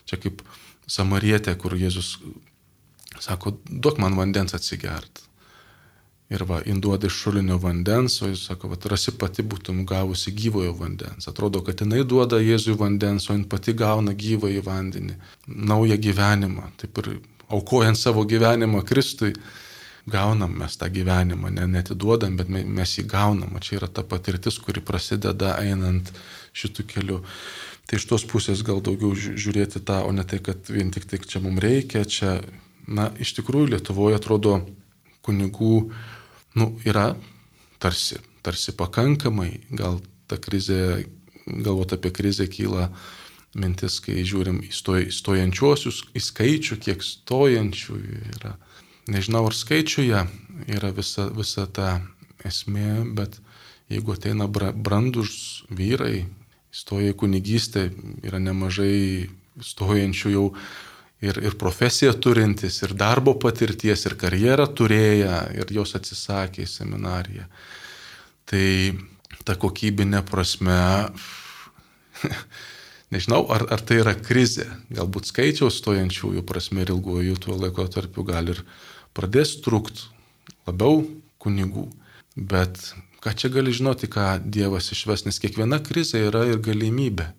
[0.10, 0.42] Čia kaip
[0.88, 2.16] Samarietė, kur Jėzus
[3.24, 5.24] Sako, duok man vandens atsigert.
[6.28, 11.30] Ir va, induodi šulinio vandens, o jis sako, va, rasi pati būtum gavusi gyvojo vandens.
[11.32, 15.16] Atrodo, kad jinai duoda Jėzui vandens, o jin pati gauna gyvąjį vandenį,
[15.48, 16.74] naują gyvenimą.
[16.82, 17.14] Taip ir
[17.48, 19.32] aukojant savo gyvenimą Kristui,
[20.08, 23.56] gaunam mes tą gyvenimą, ne netiduodam, bet mes jį gaunam.
[23.56, 26.12] O čia yra ta patirtis, kuri prasideda einant
[26.58, 27.24] šitų kelių.
[27.88, 31.24] Tai iš tos pusės gal daugiau žiūrėti tą, o ne tai, kad vien tik tai
[31.24, 32.42] čia mums reikia, čia
[32.88, 34.62] na, iš tikrųjų Lietuvoje atrodo
[35.28, 35.92] kunigų,
[36.58, 37.12] nu, yra
[37.84, 41.06] tarsi, tarsi pakankamai, gal ta krizė,
[41.48, 42.90] galvot apie krizę kyla
[43.58, 44.72] mintis, kai žiūrim į
[45.16, 47.98] stojančiuosius, į skaičių, kiek stojančių
[48.38, 48.56] yra.
[49.08, 50.24] Nežinau, ar skaičiuje
[50.68, 52.02] yra visa, visa ta
[52.46, 53.40] esmė, bet
[53.92, 56.28] jeigu ateina brandus vyrai,
[56.76, 57.88] stoja į kunigystę,
[58.28, 59.30] yra nemažai
[59.64, 60.46] stojančių jau
[61.22, 67.48] ir, ir profesiją turintis, ir darbo patirties, ir karjerą turėję, ir jos atsisakė į seminariją.
[68.48, 68.68] Tai
[69.48, 70.78] ta kokybinė prasme,
[73.14, 78.54] nežinau, ar, ar tai yra krizė, galbūt skaičiaus stojančiųjų prasme ir ilguoju tuo laikotarpiu gal
[78.54, 78.62] ir
[79.18, 80.12] pradės trūkti
[80.68, 81.02] labiau
[81.42, 81.88] kunigų.
[82.38, 82.78] Bet
[83.24, 87.32] ką čia gali žinoti, ką Dievas išves, nes kiekviena krizė yra ir galimybė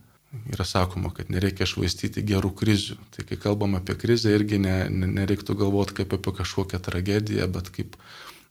[0.52, 2.98] yra sakoma, kad nereikia švaistyti gerų krizių.
[3.14, 7.70] Tai kai kalbam apie krizę, irgi ne, ne, nereiktų galvoti kaip apie kažkokią tragediją, bet
[7.74, 7.96] kaip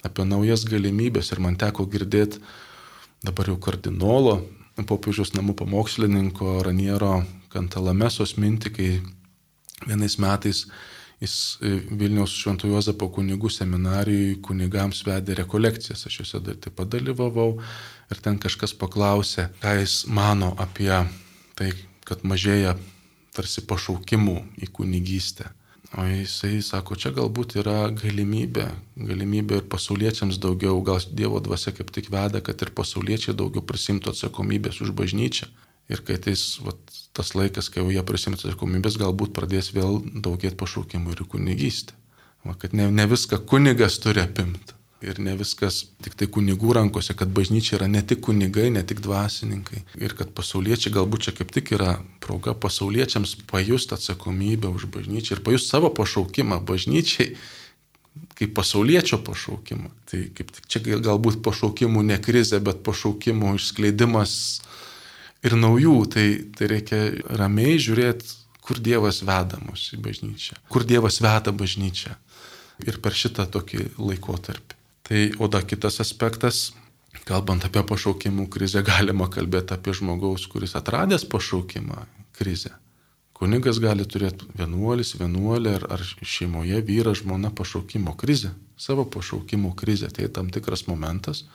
[0.08, 1.32] apie naujas galimybės.
[1.34, 2.42] Ir man teko girdėti
[3.26, 4.40] dabar jau kardinolo,
[4.90, 7.22] popiežiaus namų pamokslininko Raniero
[7.54, 8.90] Kantalamesos mintį, kai
[9.88, 10.66] vienais metais
[11.22, 17.56] jis e, Vilniaus Šventų Jozapo kunigų seminarijui kunigams vedė rekolekcijas, aš juose taip pat dalyvavau
[18.12, 20.92] ir ten kažkas paklausė, ką jis mano apie
[21.58, 21.74] tai,
[22.08, 22.76] kad mažėja
[23.36, 25.52] tarsi pašaukimų į kunigystę.
[25.96, 28.66] O jisai sako, čia galbūt yra galimybė,
[29.00, 34.12] galimybė ir pasauliečiams daugiau, gal Dievo dvasia kaip tik veda, kad ir pasauliečiai daugiau prisimtų
[34.12, 35.48] atsakomybės už bažnyčią.
[35.88, 36.82] Ir kai tais, vat,
[37.16, 41.96] tas laikas, kai jau jie prisimtų atsakomybės, galbūt pradės vėl daugėti pašaukimų ir kunigystę.
[42.44, 47.14] Va, kad ne, ne viską kunigas turi apimti ir ne viskas tik tai kunigų rankose,
[47.18, 49.84] kad bažnyčia yra ne tik kunigai, ne tik dvasininkai.
[50.02, 55.44] Ir kad pasauliečiai galbūt čia kaip tik yra proga pasauliečiams pajusti atsakomybę už bažnyčią ir
[55.46, 57.36] pajusti savo pašaukimą bažnyčiai
[58.38, 59.92] kaip pasaulietčio pašaukimą.
[60.10, 64.34] Tai kaip tik čia galbūt pašaukimų ne krizė, bet pašaukimų išskleidimas
[65.46, 65.98] ir naujų.
[66.14, 67.02] Tai, tai reikia
[67.38, 68.34] ramiai žiūrėti,
[68.66, 72.18] kur Dievas veda mus į bažnyčią, kur Dievas veda bažnyčią.
[72.86, 74.77] Ir per šitą tokį laikotarpį.
[75.08, 76.74] Tai o dar kitas aspektas,
[77.28, 82.02] kalbant apie pašaukimų krizę, galima kalbėti apie žmogaus, kuris atradęs pašaukimą
[82.36, 82.74] krizę.
[83.38, 90.10] Kunigas gali turėti vienuolis, vienuolė ar, ar šeimoje vyra, žmona pašaukimo krizę, savo pašaukimo krizę.
[90.12, 91.46] Tai tam tikras momentas,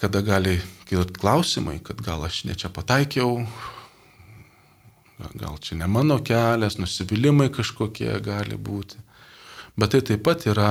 [0.00, 0.58] kada gali
[0.88, 3.44] kilti klausimai, kad gal aš ne čia pataikiau,
[5.36, 8.98] gal čia ne mano kelias, nusivylimai kažkokie gali būti.
[9.76, 10.70] Bet tai taip pat yra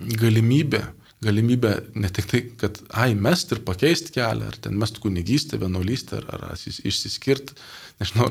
[0.00, 0.82] galimybė,
[1.24, 6.22] galimybę ne tik tai, kad, ai, mest ir pakeisti kelią, ar ten mest kunigystę, vienuolystę,
[6.22, 7.56] ar, ar išsiskirti,
[8.00, 8.30] nežinau,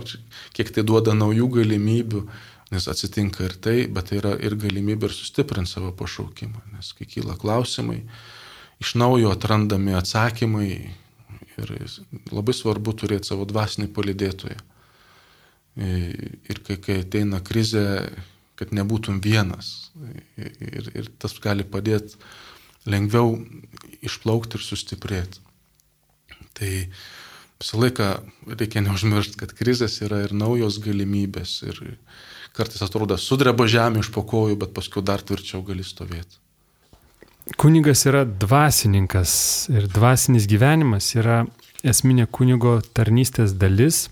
[0.57, 2.23] kiek tai duoda naujų galimybių,
[2.73, 7.07] nes atsitinka ir tai, bet tai yra ir galimybė ir sustiprinti savo pašaukimą, nes kai
[7.09, 8.01] kyla klausimai,
[8.81, 10.71] iš naujo atrandami atsakymai
[11.59, 11.73] ir
[12.31, 14.59] labai svarbu turėti savo dvasinį palidėtoją.
[15.79, 17.83] Ir kai, kai ateina krizė,
[18.59, 19.89] kad nebūtum vienas.
[20.37, 22.19] Ir, ir tas gali padėti
[22.89, 23.37] lengviau
[24.05, 25.41] išplaukti ir sustiprėti.
[26.59, 26.71] Tai
[27.59, 28.09] visą laiką
[28.59, 31.61] reikia neužmiršti, kad krizės yra ir naujos galimybės.
[31.67, 31.81] Ir
[32.55, 36.39] kartais atrodo, sudreba žemė iš pokojų, bet paskui dar tvirčiau gali stovėti.
[37.57, 39.31] Kunigas yra dvasininkas
[39.73, 41.45] ir dvasinis gyvenimas yra
[41.87, 44.07] esminė kunigo tarnystės dalis.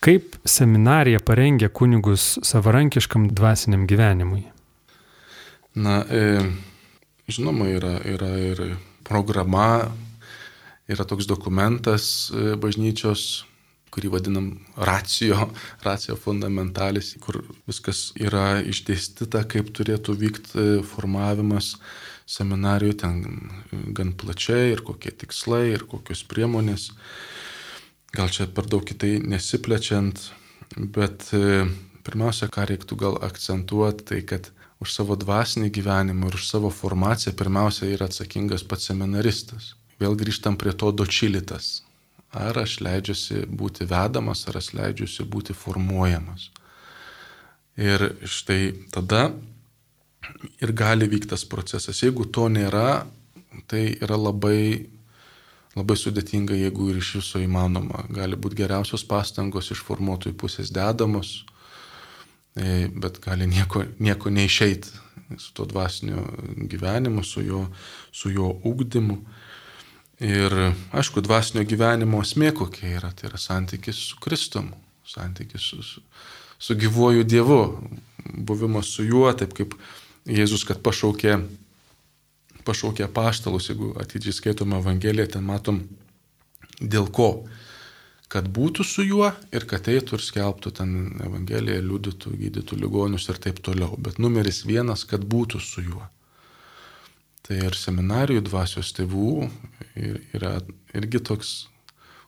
[0.00, 4.44] Kaip seminarija parengia kunigus savarankiškam dvasiniam gyvenimui?
[5.74, 6.38] Na, e,
[7.28, 8.62] žinoma, yra, yra ir
[9.06, 9.88] programa,
[10.86, 13.24] yra toks dokumentas e, bažnyčios,
[13.90, 15.48] kurį vadinam racijo,
[15.86, 21.74] racijo fundamentalis, kur viskas yra išdėstyta, kaip turėtų vykti e, formavimas
[22.28, 23.20] seminarijų ten
[23.96, 26.92] gan plačiai ir kokie tikslai ir kokios priemonės.
[28.16, 30.20] Gal čia per daug kitai nesiplečiant,
[30.94, 31.66] bet e,
[32.06, 34.48] pirmiausia, ką reiktų gal akcentuoti, tai kad
[34.80, 39.74] už savo dvasinį gyvenimą ir už savo formaciją pirmiausia yra atsakingas pats seminaristas.
[39.98, 41.82] Vėl grįžtam prie to dočilitas.
[42.30, 46.50] Ar aš leidžiuosi būti vedamas, ar aš leidžiuosi būti formuojamas.
[47.78, 49.30] Ir štai tada
[50.62, 52.02] ir gali vykti tas procesas.
[52.02, 53.06] Jeigu to nėra,
[53.70, 54.86] tai yra labai,
[55.78, 58.04] labai sudėtinga, jeigu ir iš viso įmanoma.
[58.14, 61.42] Gali būti geriausios pastangos iš formuotojų pusės dedamos,
[62.58, 66.24] e, bet gali nieko, nieko neišeiti su to dvasiniu
[66.70, 67.66] gyvenimu, su jo,
[68.12, 69.18] su jo ugdymu.
[70.24, 70.54] Ir
[70.90, 74.74] aišku, dvasinio gyvenimo esmė kokia yra, tai yra santykis su Kristumu,
[75.06, 76.02] santykis su, su,
[76.58, 77.60] su gyvuoju Dievu,
[78.34, 79.76] buvimas su juo, taip kaip
[80.28, 81.38] Jėzus, kad pašaukė,
[82.68, 85.82] pašaukė paštalus, jeigu atidžiai skaitome Evangeliją, ten matom
[86.80, 87.30] dėl ko.
[88.28, 90.90] Kad būtų su juo ir kad eitų ir skelbtų ten
[91.24, 93.94] Evangeliją, liudytų, gydytų ligonius ir taip toliau.
[93.96, 96.04] Bet numeris vienas, kad būtų su juo.
[97.48, 99.48] Tai ir seminarijų dvasios tėvų
[100.36, 100.58] yra
[100.92, 101.54] irgi toks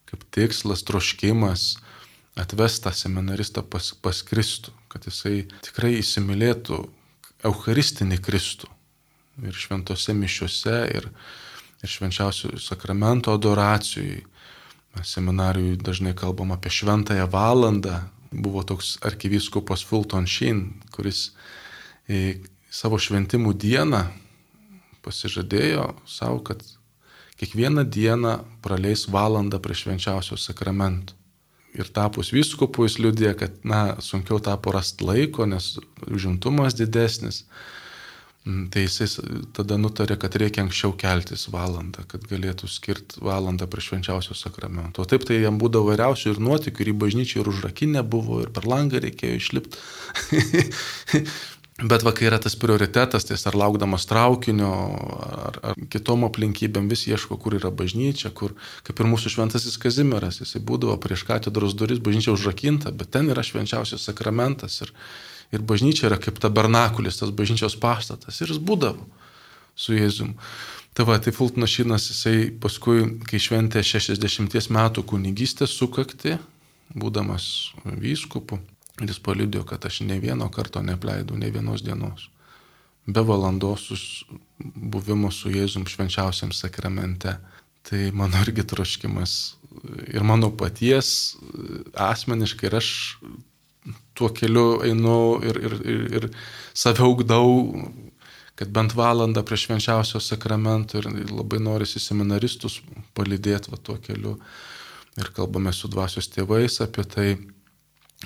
[0.09, 1.75] kaip tikslas, troškimas
[2.41, 6.81] atvestą seminaristą pas, pas Kristų, kad jisai tikrai įsimylėtų
[7.47, 8.67] Eucharistinį Kristų.
[9.41, 11.07] Ir šventose mišiuose, ir,
[11.81, 14.21] ir švenčiausių sakramento adoracijai.
[15.07, 18.01] Seminarijui dažnai kalbam apie šventąją valandą.
[18.31, 21.31] Buvo toks arkivyskupas Fulton Sheen, kuris
[22.71, 24.05] savo šventimų dieną
[25.03, 26.61] pasižadėjo savo, kad
[27.39, 31.17] kiekvieną dieną praleis valandą prie švenčiausio sakramento
[31.73, 35.77] ir tapus vyskupu jis liudė, kad, na, sunkiau tapo rasti laiko, nes
[36.07, 37.45] užimtumas didesnis.
[38.41, 39.05] Mm, tai jisai
[39.53, 45.05] tada nutarė, kad reikia anksčiau keltis valandą, kad galėtų skirti valandą prie švenčiausio sakramento.
[45.05, 48.65] Taip tai jam būdavo vairiausių ir nuotikių, ir į bažnyčią, ir užrakinę buvo, ir per
[48.65, 49.77] langą reikėjo išlipti.
[51.81, 54.71] Bet va, kai yra tas prioritetas, tai ar laukdamas traukinio,
[55.33, 58.53] ar, ar kitom aplinkybėm vis ieško, kur yra bažnyčia, kur,
[58.85, 63.41] kaip ir mūsų šventasis Kazimieras, jisai būdavo prieš katedros duris, bažnyčia užrakinta, bet ten yra
[63.45, 64.93] švenčiausias sakramentas ir,
[65.55, 69.07] ir bažnyčia yra kaip tabernakulis, tas bažnyčios pastatas ir jis būdavo
[69.73, 70.35] su Jėzum.
[70.93, 76.35] Tai va, tai Fultonas Šinas, jisai paskui, kai šventė 60 metų kunigystę sukakti,
[76.93, 78.59] būdamas vyskupu,
[79.01, 82.27] Ir jis paliudėjo, kad aš ne vieno karto nepleidau, ne vienos dienos.
[83.07, 83.87] Be valandos
[84.61, 87.37] buvimo su Jėzum švenčiausiam sakramente.
[87.81, 89.55] Tai mano irgi troškimas
[90.13, 91.35] ir mano paties
[91.97, 92.89] asmeniškai ir aš
[94.13, 96.27] tuo keliu einu ir, ir, ir, ir
[96.77, 97.47] save augdau,
[98.59, 102.81] kad bent valandą prie švenčiausio sakramento ir labai norisi seminaristus
[103.17, 104.35] palydėti va tuo keliu.
[105.19, 107.27] Ir kalbame su dvasios tėvais apie tai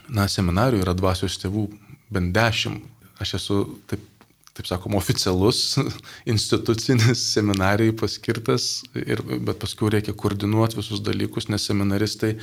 [0.10, 1.68] na, seminarijų yra dvasios tėvų
[2.14, 2.84] bent dešimt.
[3.24, 4.02] Aš esu, taip,
[4.56, 5.78] taip sakom, oficialus
[6.34, 12.36] institucinis seminarijai paskirtas, ir, bet paskui reikia koordinuoti visus dalykus, nes seminaristai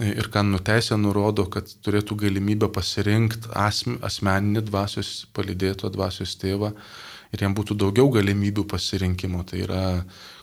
[0.00, 6.72] ir kanonų teisė nurodo, kad turėtų galimybę pasirinkti asmeninį dvasios palidėto dvasios tėvą
[7.32, 9.44] ir jam būtų daugiau galimybių pasirinkimo.
[9.48, 9.82] Tai yra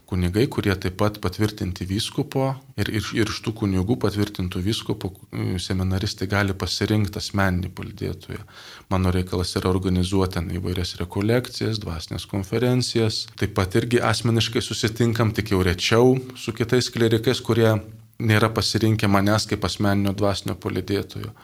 [0.09, 2.47] kunigai, kurie taip pat patvirtinti vyskupo
[2.79, 8.41] ir, ir, ir iš tų kunigų patvirtintų vyskupo e, seminaristai gali pasirinkti asmeninį paldėtoją.
[8.89, 13.23] Mano reikalas yra organizuoti įvairias rekolekcijas, dvasinės konferencijas.
[13.39, 17.75] Taip pat irgi asmeniškai susitinkam, tik jau rečiau su kitais klerikais, kurie
[18.19, 21.35] nėra pasirinkę manęs kaip asmeninio dvasinio palidėtojo.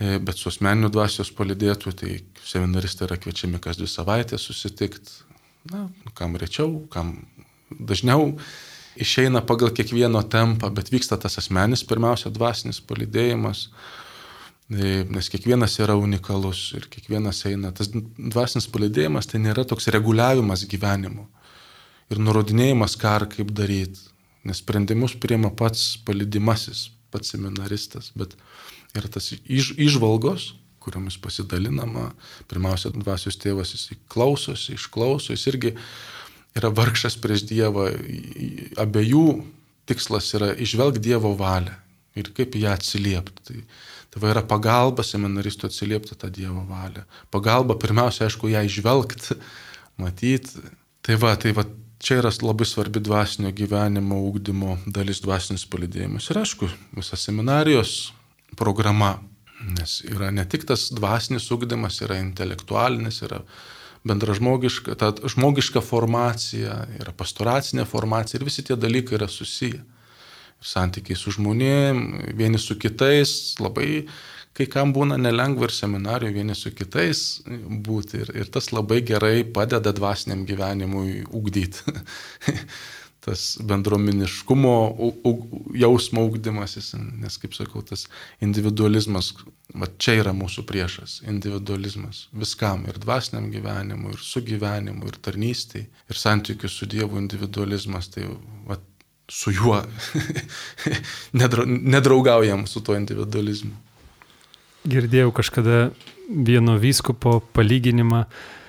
[0.00, 2.16] E, bet su asmeniniu dvasios palidėtoju, tai
[2.48, 5.20] seminaristai yra kviečiami kas dvi savaitės susitikti.
[5.72, 5.86] Na,
[6.18, 7.14] kam rečiau, kam
[7.78, 8.32] dažniau
[9.00, 13.68] išeina pagal kiekvieno tempą, bet vyksta tas asmenis, pirmiausia, dvasinis palidėjimas,
[14.70, 17.72] e, nes kiekvienas yra unikalus ir kiekvienas eina.
[17.74, 21.26] Tas dvasinis palidėjimas tai nėra toks reguliavimas gyvenimu
[22.12, 24.10] ir nurodinėjimas, ką ar kaip daryti,
[24.44, 28.36] nes sprendimus priema pats palidimasis, pats seminaristas, bet
[28.94, 30.52] yra tas iš, išvalgos,
[30.84, 32.10] kuriomis pasidalinama,
[32.50, 35.72] pirmiausia, dvasios tėvas jis klausosi, išklauso, jis irgi
[36.58, 37.88] yra vargšas prieš Dievą,
[38.80, 39.26] abiejų
[39.88, 41.74] tikslas yra išvelgti Dievo valią
[42.18, 43.42] ir kaip ją atsiliepti.
[43.48, 43.62] Tai,
[44.14, 47.02] tai va yra pagalba seminaristų atsiliepti tą Dievo valią.
[47.34, 49.38] Pagalba pirmiausia, aišku, ją išvelgti,
[50.00, 50.62] matyti.
[51.04, 51.66] Tai va, tai va,
[52.04, 56.30] čia yra labai svarbi dvasinio gyvenimo ūkdymo dalis dvasinis palidėjimas.
[56.30, 58.12] Ir aišku, visa seminarijos
[58.58, 59.16] programa,
[59.74, 63.42] nes yra ne tik tas dvasinis ūkdymas, yra intelektualinis, yra
[64.04, 69.80] bendražmogiška, ta žmogiška formacija, yra pastoracinė formacija ir visi tie dalykai yra susiję.
[70.60, 72.00] Ir santykiai su žmonėm,
[72.36, 74.06] vieni su kitais, labai
[74.54, 77.42] kai kam būna nelengva ir seminarijoje vieni su kitais
[77.88, 81.96] būti ir, ir tas labai gerai padeda dvasiniam gyvenimui ugdyti.
[83.24, 84.72] tas bendrominiškumo
[85.80, 88.04] jausmo ugdymasis, nes, kaip sakau, tas
[88.44, 89.32] individualizmas,
[89.72, 96.20] va čia yra mūsų priešas- individualizmas viskam- ir dvasiniam gyvenimui, ir sugyvenimui, ir tarnystėj, ir
[96.24, 98.28] santykių su Dievu individualizmas, tai
[98.68, 98.76] va,
[99.28, 99.82] su juo
[101.94, 103.72] nedraugaujam su tuo individualizmu.
[104.84, 105.90] Girdėjau kažkada
[106.28, 108.26] vieno vyskupo palyginimą,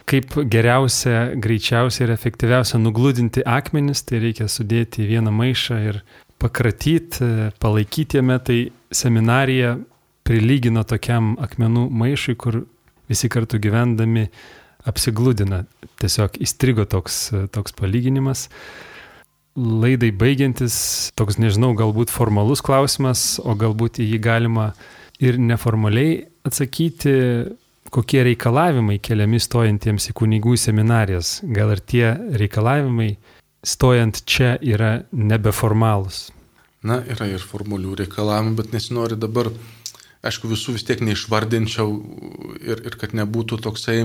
[0.09, 6.01] kaip geriausia, greičiausia ir efektyviausia nugludinti akmenis, tai reikia sudėti į vieną maišą ir
[6.41, 8.59] pakratyti, palaikyti jame, tai
[8.93, 9.75] seminarija
[10.25, 12.63] prilygino tokiam akmenų maišui, kur
[13.09, 14.27] visi kartu gyvendami
[14.85, 15.63] apsigludina.
[16.01, 18.49] Tiesiog įstrigo toks, toks palyginimas.
[19.55, 20.75] Laidai baigiantis,
[21.15, 24.71] toks nežinau, galbūt formalus klausimas, o galbūt į jį galima
[25.23, 27.13] ir neformaliai atsakyti,
[27.93, 31.39] kokie reikalavimai keliami stojantiems į kunigų seminarijas.
[31.45, 32.05] Gal ir tie
[32.41, 33.15] reikalavimai
[33.65, 36.29] stojant čia yra nebeformalūs.
[36.85, 39.49] Na, yra ir formulių reikalavimų, bet nesinori dabar,
[40.25, 41.95] aišku, visų vis tiek neišvardinčiau
[42.61, 44.03] ir, ir kad nebūtų toksai,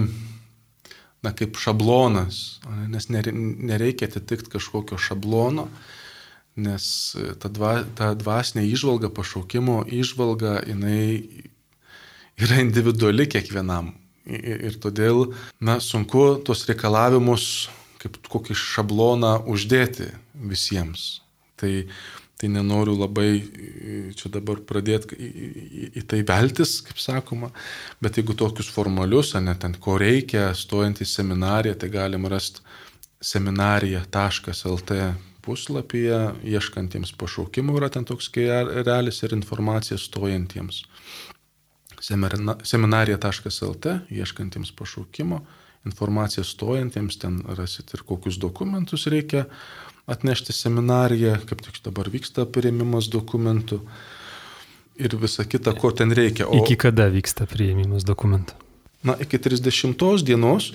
[1.20, 5.68] na, kaip šablonas, nes nereikia atitikti kažkokio šablono,
[6.60, 6.86] nes
[7.42, 11.50] ta, dva, ta dvasinė išvalga, pašaukimo išvalga, jinai
[12.45, 13.95] yra individuali kiekvienam.
[14.30, 15.30] Ir, todėl,
[15.64, 17.45] na, sunku tuos reikalavimus
[18.01, 20.09] kaip kokį šabloną uždėti
[20.51, 21.20] visiems.
[21.61, 21.72] Tai,
[22.41, 23.28] tai nenoriu labai
[24.16, 27.51] čia dabar pradėti į, į, į tai veltis, kaip sakoma,
[28.01, 32.64] bet jeigu tokius formalius, ar net ten ko reikia, stojant į seminariją, tai galim rasti
[33.20, 34.97] seminarija.lt
[35.45, 40.84] puslapyje, ieškantiems pašaukimų yra ten toks realis ir informacija stojantiems
[42.01, 45.40] seminarija.lt, ieškantiems pašaukimo,
[45.86, 49.46] informaciją stojantiems, ten rasit ir kokius dokumentus reikia
[50.11, 53.80] atnešti seminariją, kaip tik dabar vyksta prieimimas dokumentų
[55.01, 56.48] ir visa kita, ko ten reikia.
[56.48, 58.57] O, iki kada vyksta prieimimas dokumentų?
[59.07, 60.72] Na, iki 30 dienos,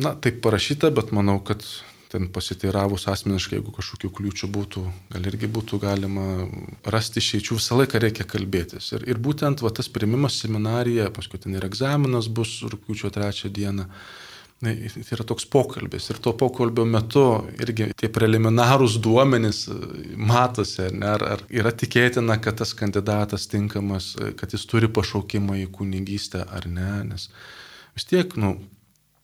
[0.00, 1.64] na, taip parašyta, bet manau, kad
[2.12, 4.82] ten pasiteiravus asmeniškai, jeigu kažkokių kliūčių būtų,
[5.14, 6.26] gal irgi būtų galima
[6.92, 8.90] rasti išeičių, visą laiką reikia kalbėtis.
[8.96, 13.88] Ir, ir būtent va, tas prieimimas seminarija, paskui ten ir egzaminas bus rūpiučio trečią dieną.
[14.62, 17.24] Tai yra toks pokalbis ir to pokalbio metu
[17.64, 19.64] irgi tie preliminarūs duomenys
[20.14, 25.66] matosi, ne, ar, ar yra tikėtina, kad tas kandidatas tinkamas, kad jis turi pašaukimą į
[25.74, 27.26] kunigystę ar ne, nes
[27.96, 28.54] vis tiek, nu,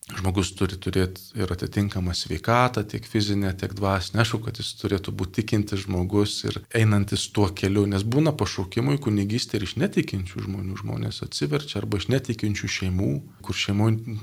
[0.08, 4.22] Žmogus turi turėti ir atitinkamą sveikatą, tiek fizinę, tiek dvasinę.
[4.22, 9.58] Aišku, kad jis turėtų būti tikintis žmogus ir einantis tuo keliu, nes būna pašaukimui kunigystė
[9.58, 10.78] ir iš netikinčių žmonių.
[10.80, 13.10] Žmonės atsiverčia arba iš netikinčių šeimų,
[13.44, 14.16] kur šeimoje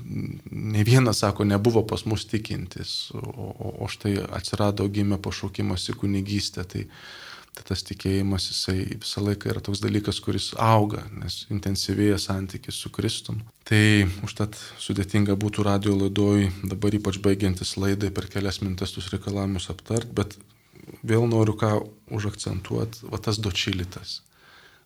[0.50, 6.66] ne vienas sako, nebuvo pas mus tikintis, o, o, štai atsirado gimė pašaukimas į kunigystę.
[6.66, 6.84] Tai,
[7.56, 12.90] Tai tas tikėjimas, jisai visą laiką yra toks dalykas, kuris auga, nes intensyvėja santykis su
[12.92, 13.38] Kristum.
[13.66, 19.66] Tai užtat sudėtinga būtų radio laidoj, dabar ypač baigiantis laidai per kelias mintes tuos reikalavimus
[19.72, 20.36] aptart, bet
[21.02, 21.72] vėl noriu ką
[22.14, 24.20] užakcentuoti, va tas dočilitas.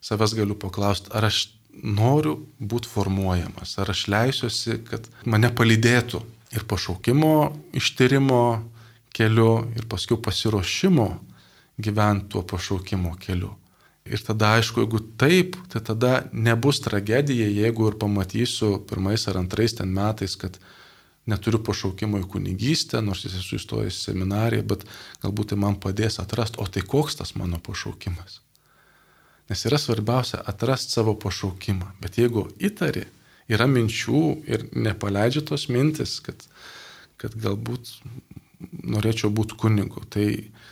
[0.00, 6.22] Savęs galiu paklausti, ar aš noriu būti formuojamas, ar aš leisiuosi, kad mane palydėtų
[6.56, 7.34] ir pašaukimo
[7.76, 8.42] ištyrimo
[9.12, 11.10] keliu, ir paskui pasiruošimo
[11.76, 13.59] gyventi tuo pašaukimo keliu.
[14.08, 19.76] Ir tada, aišku, jeigu taip, tai tada nebus tragedija, jeigu ir pamatysiu pirmais ar antrais
[19.76, 20.56] ten metais, kad
[21.28, 24.86] neturiu pašaukimo į kunigystę, nors jis esu įstojęs į seminariją, bet
[25.22, 28.40] galbūt tai man padės atrasti, o tai koks tas mano pašaukimas.
[29.50, 31.92] Nes yra svarbiausia atrasti savo pašaukimą.
[32.00, 33.04] Bet jeigu įtari,
[33.50, 36.40] yra minčių ir nepaleidžia tos mintis, kad,
[37.20, 37.90] kad galbūt
[38.70, 40.04] norėčiau būti kunigu.
[40.08, 40.26] Tai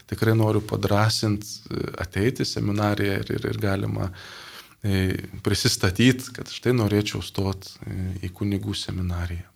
[0.09, 5.13] tikrai noriu padrasinti, e, ateiti į seminariją ir, ir, ir galima e,
[5.45, 9.47] prisistatyti, kad štai norėčiau stoti e, į kunigų seminariją.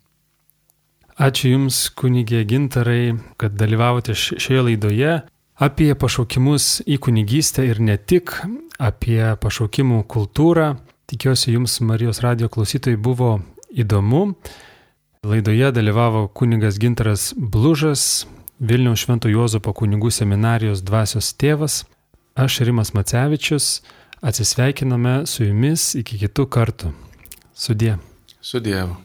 [1.21, 5.11] Ačiū Jums, kunigė Gintarai, kad dalyvavote šioje laidoje
[5.61, 8.33] apie pašaukimus į kunigystę ir ne tik,
[8.81, 10.73] apie pašaukimų kultūrą.
[11.09, 13.35] Tikiuosi Jums, Marijos radio klausytojai, buvo
[13.69, 14.31] įdomu.
[15.23, 18.25] Laidoje dalyvavo kunigas Gintaras Blužas,
[18.63, 21.81] Vilniaus Švento Juozapo kunigų seminarijos dvasios tėvas.
[22.39, 23.81] Aš Rimas Macevičius.
[24.23, 26.93] Atsisveikiname su jumis iki kitų kartų.
[27.51, 27.97] Sudie.
[28.39, 28.95] Sudievu.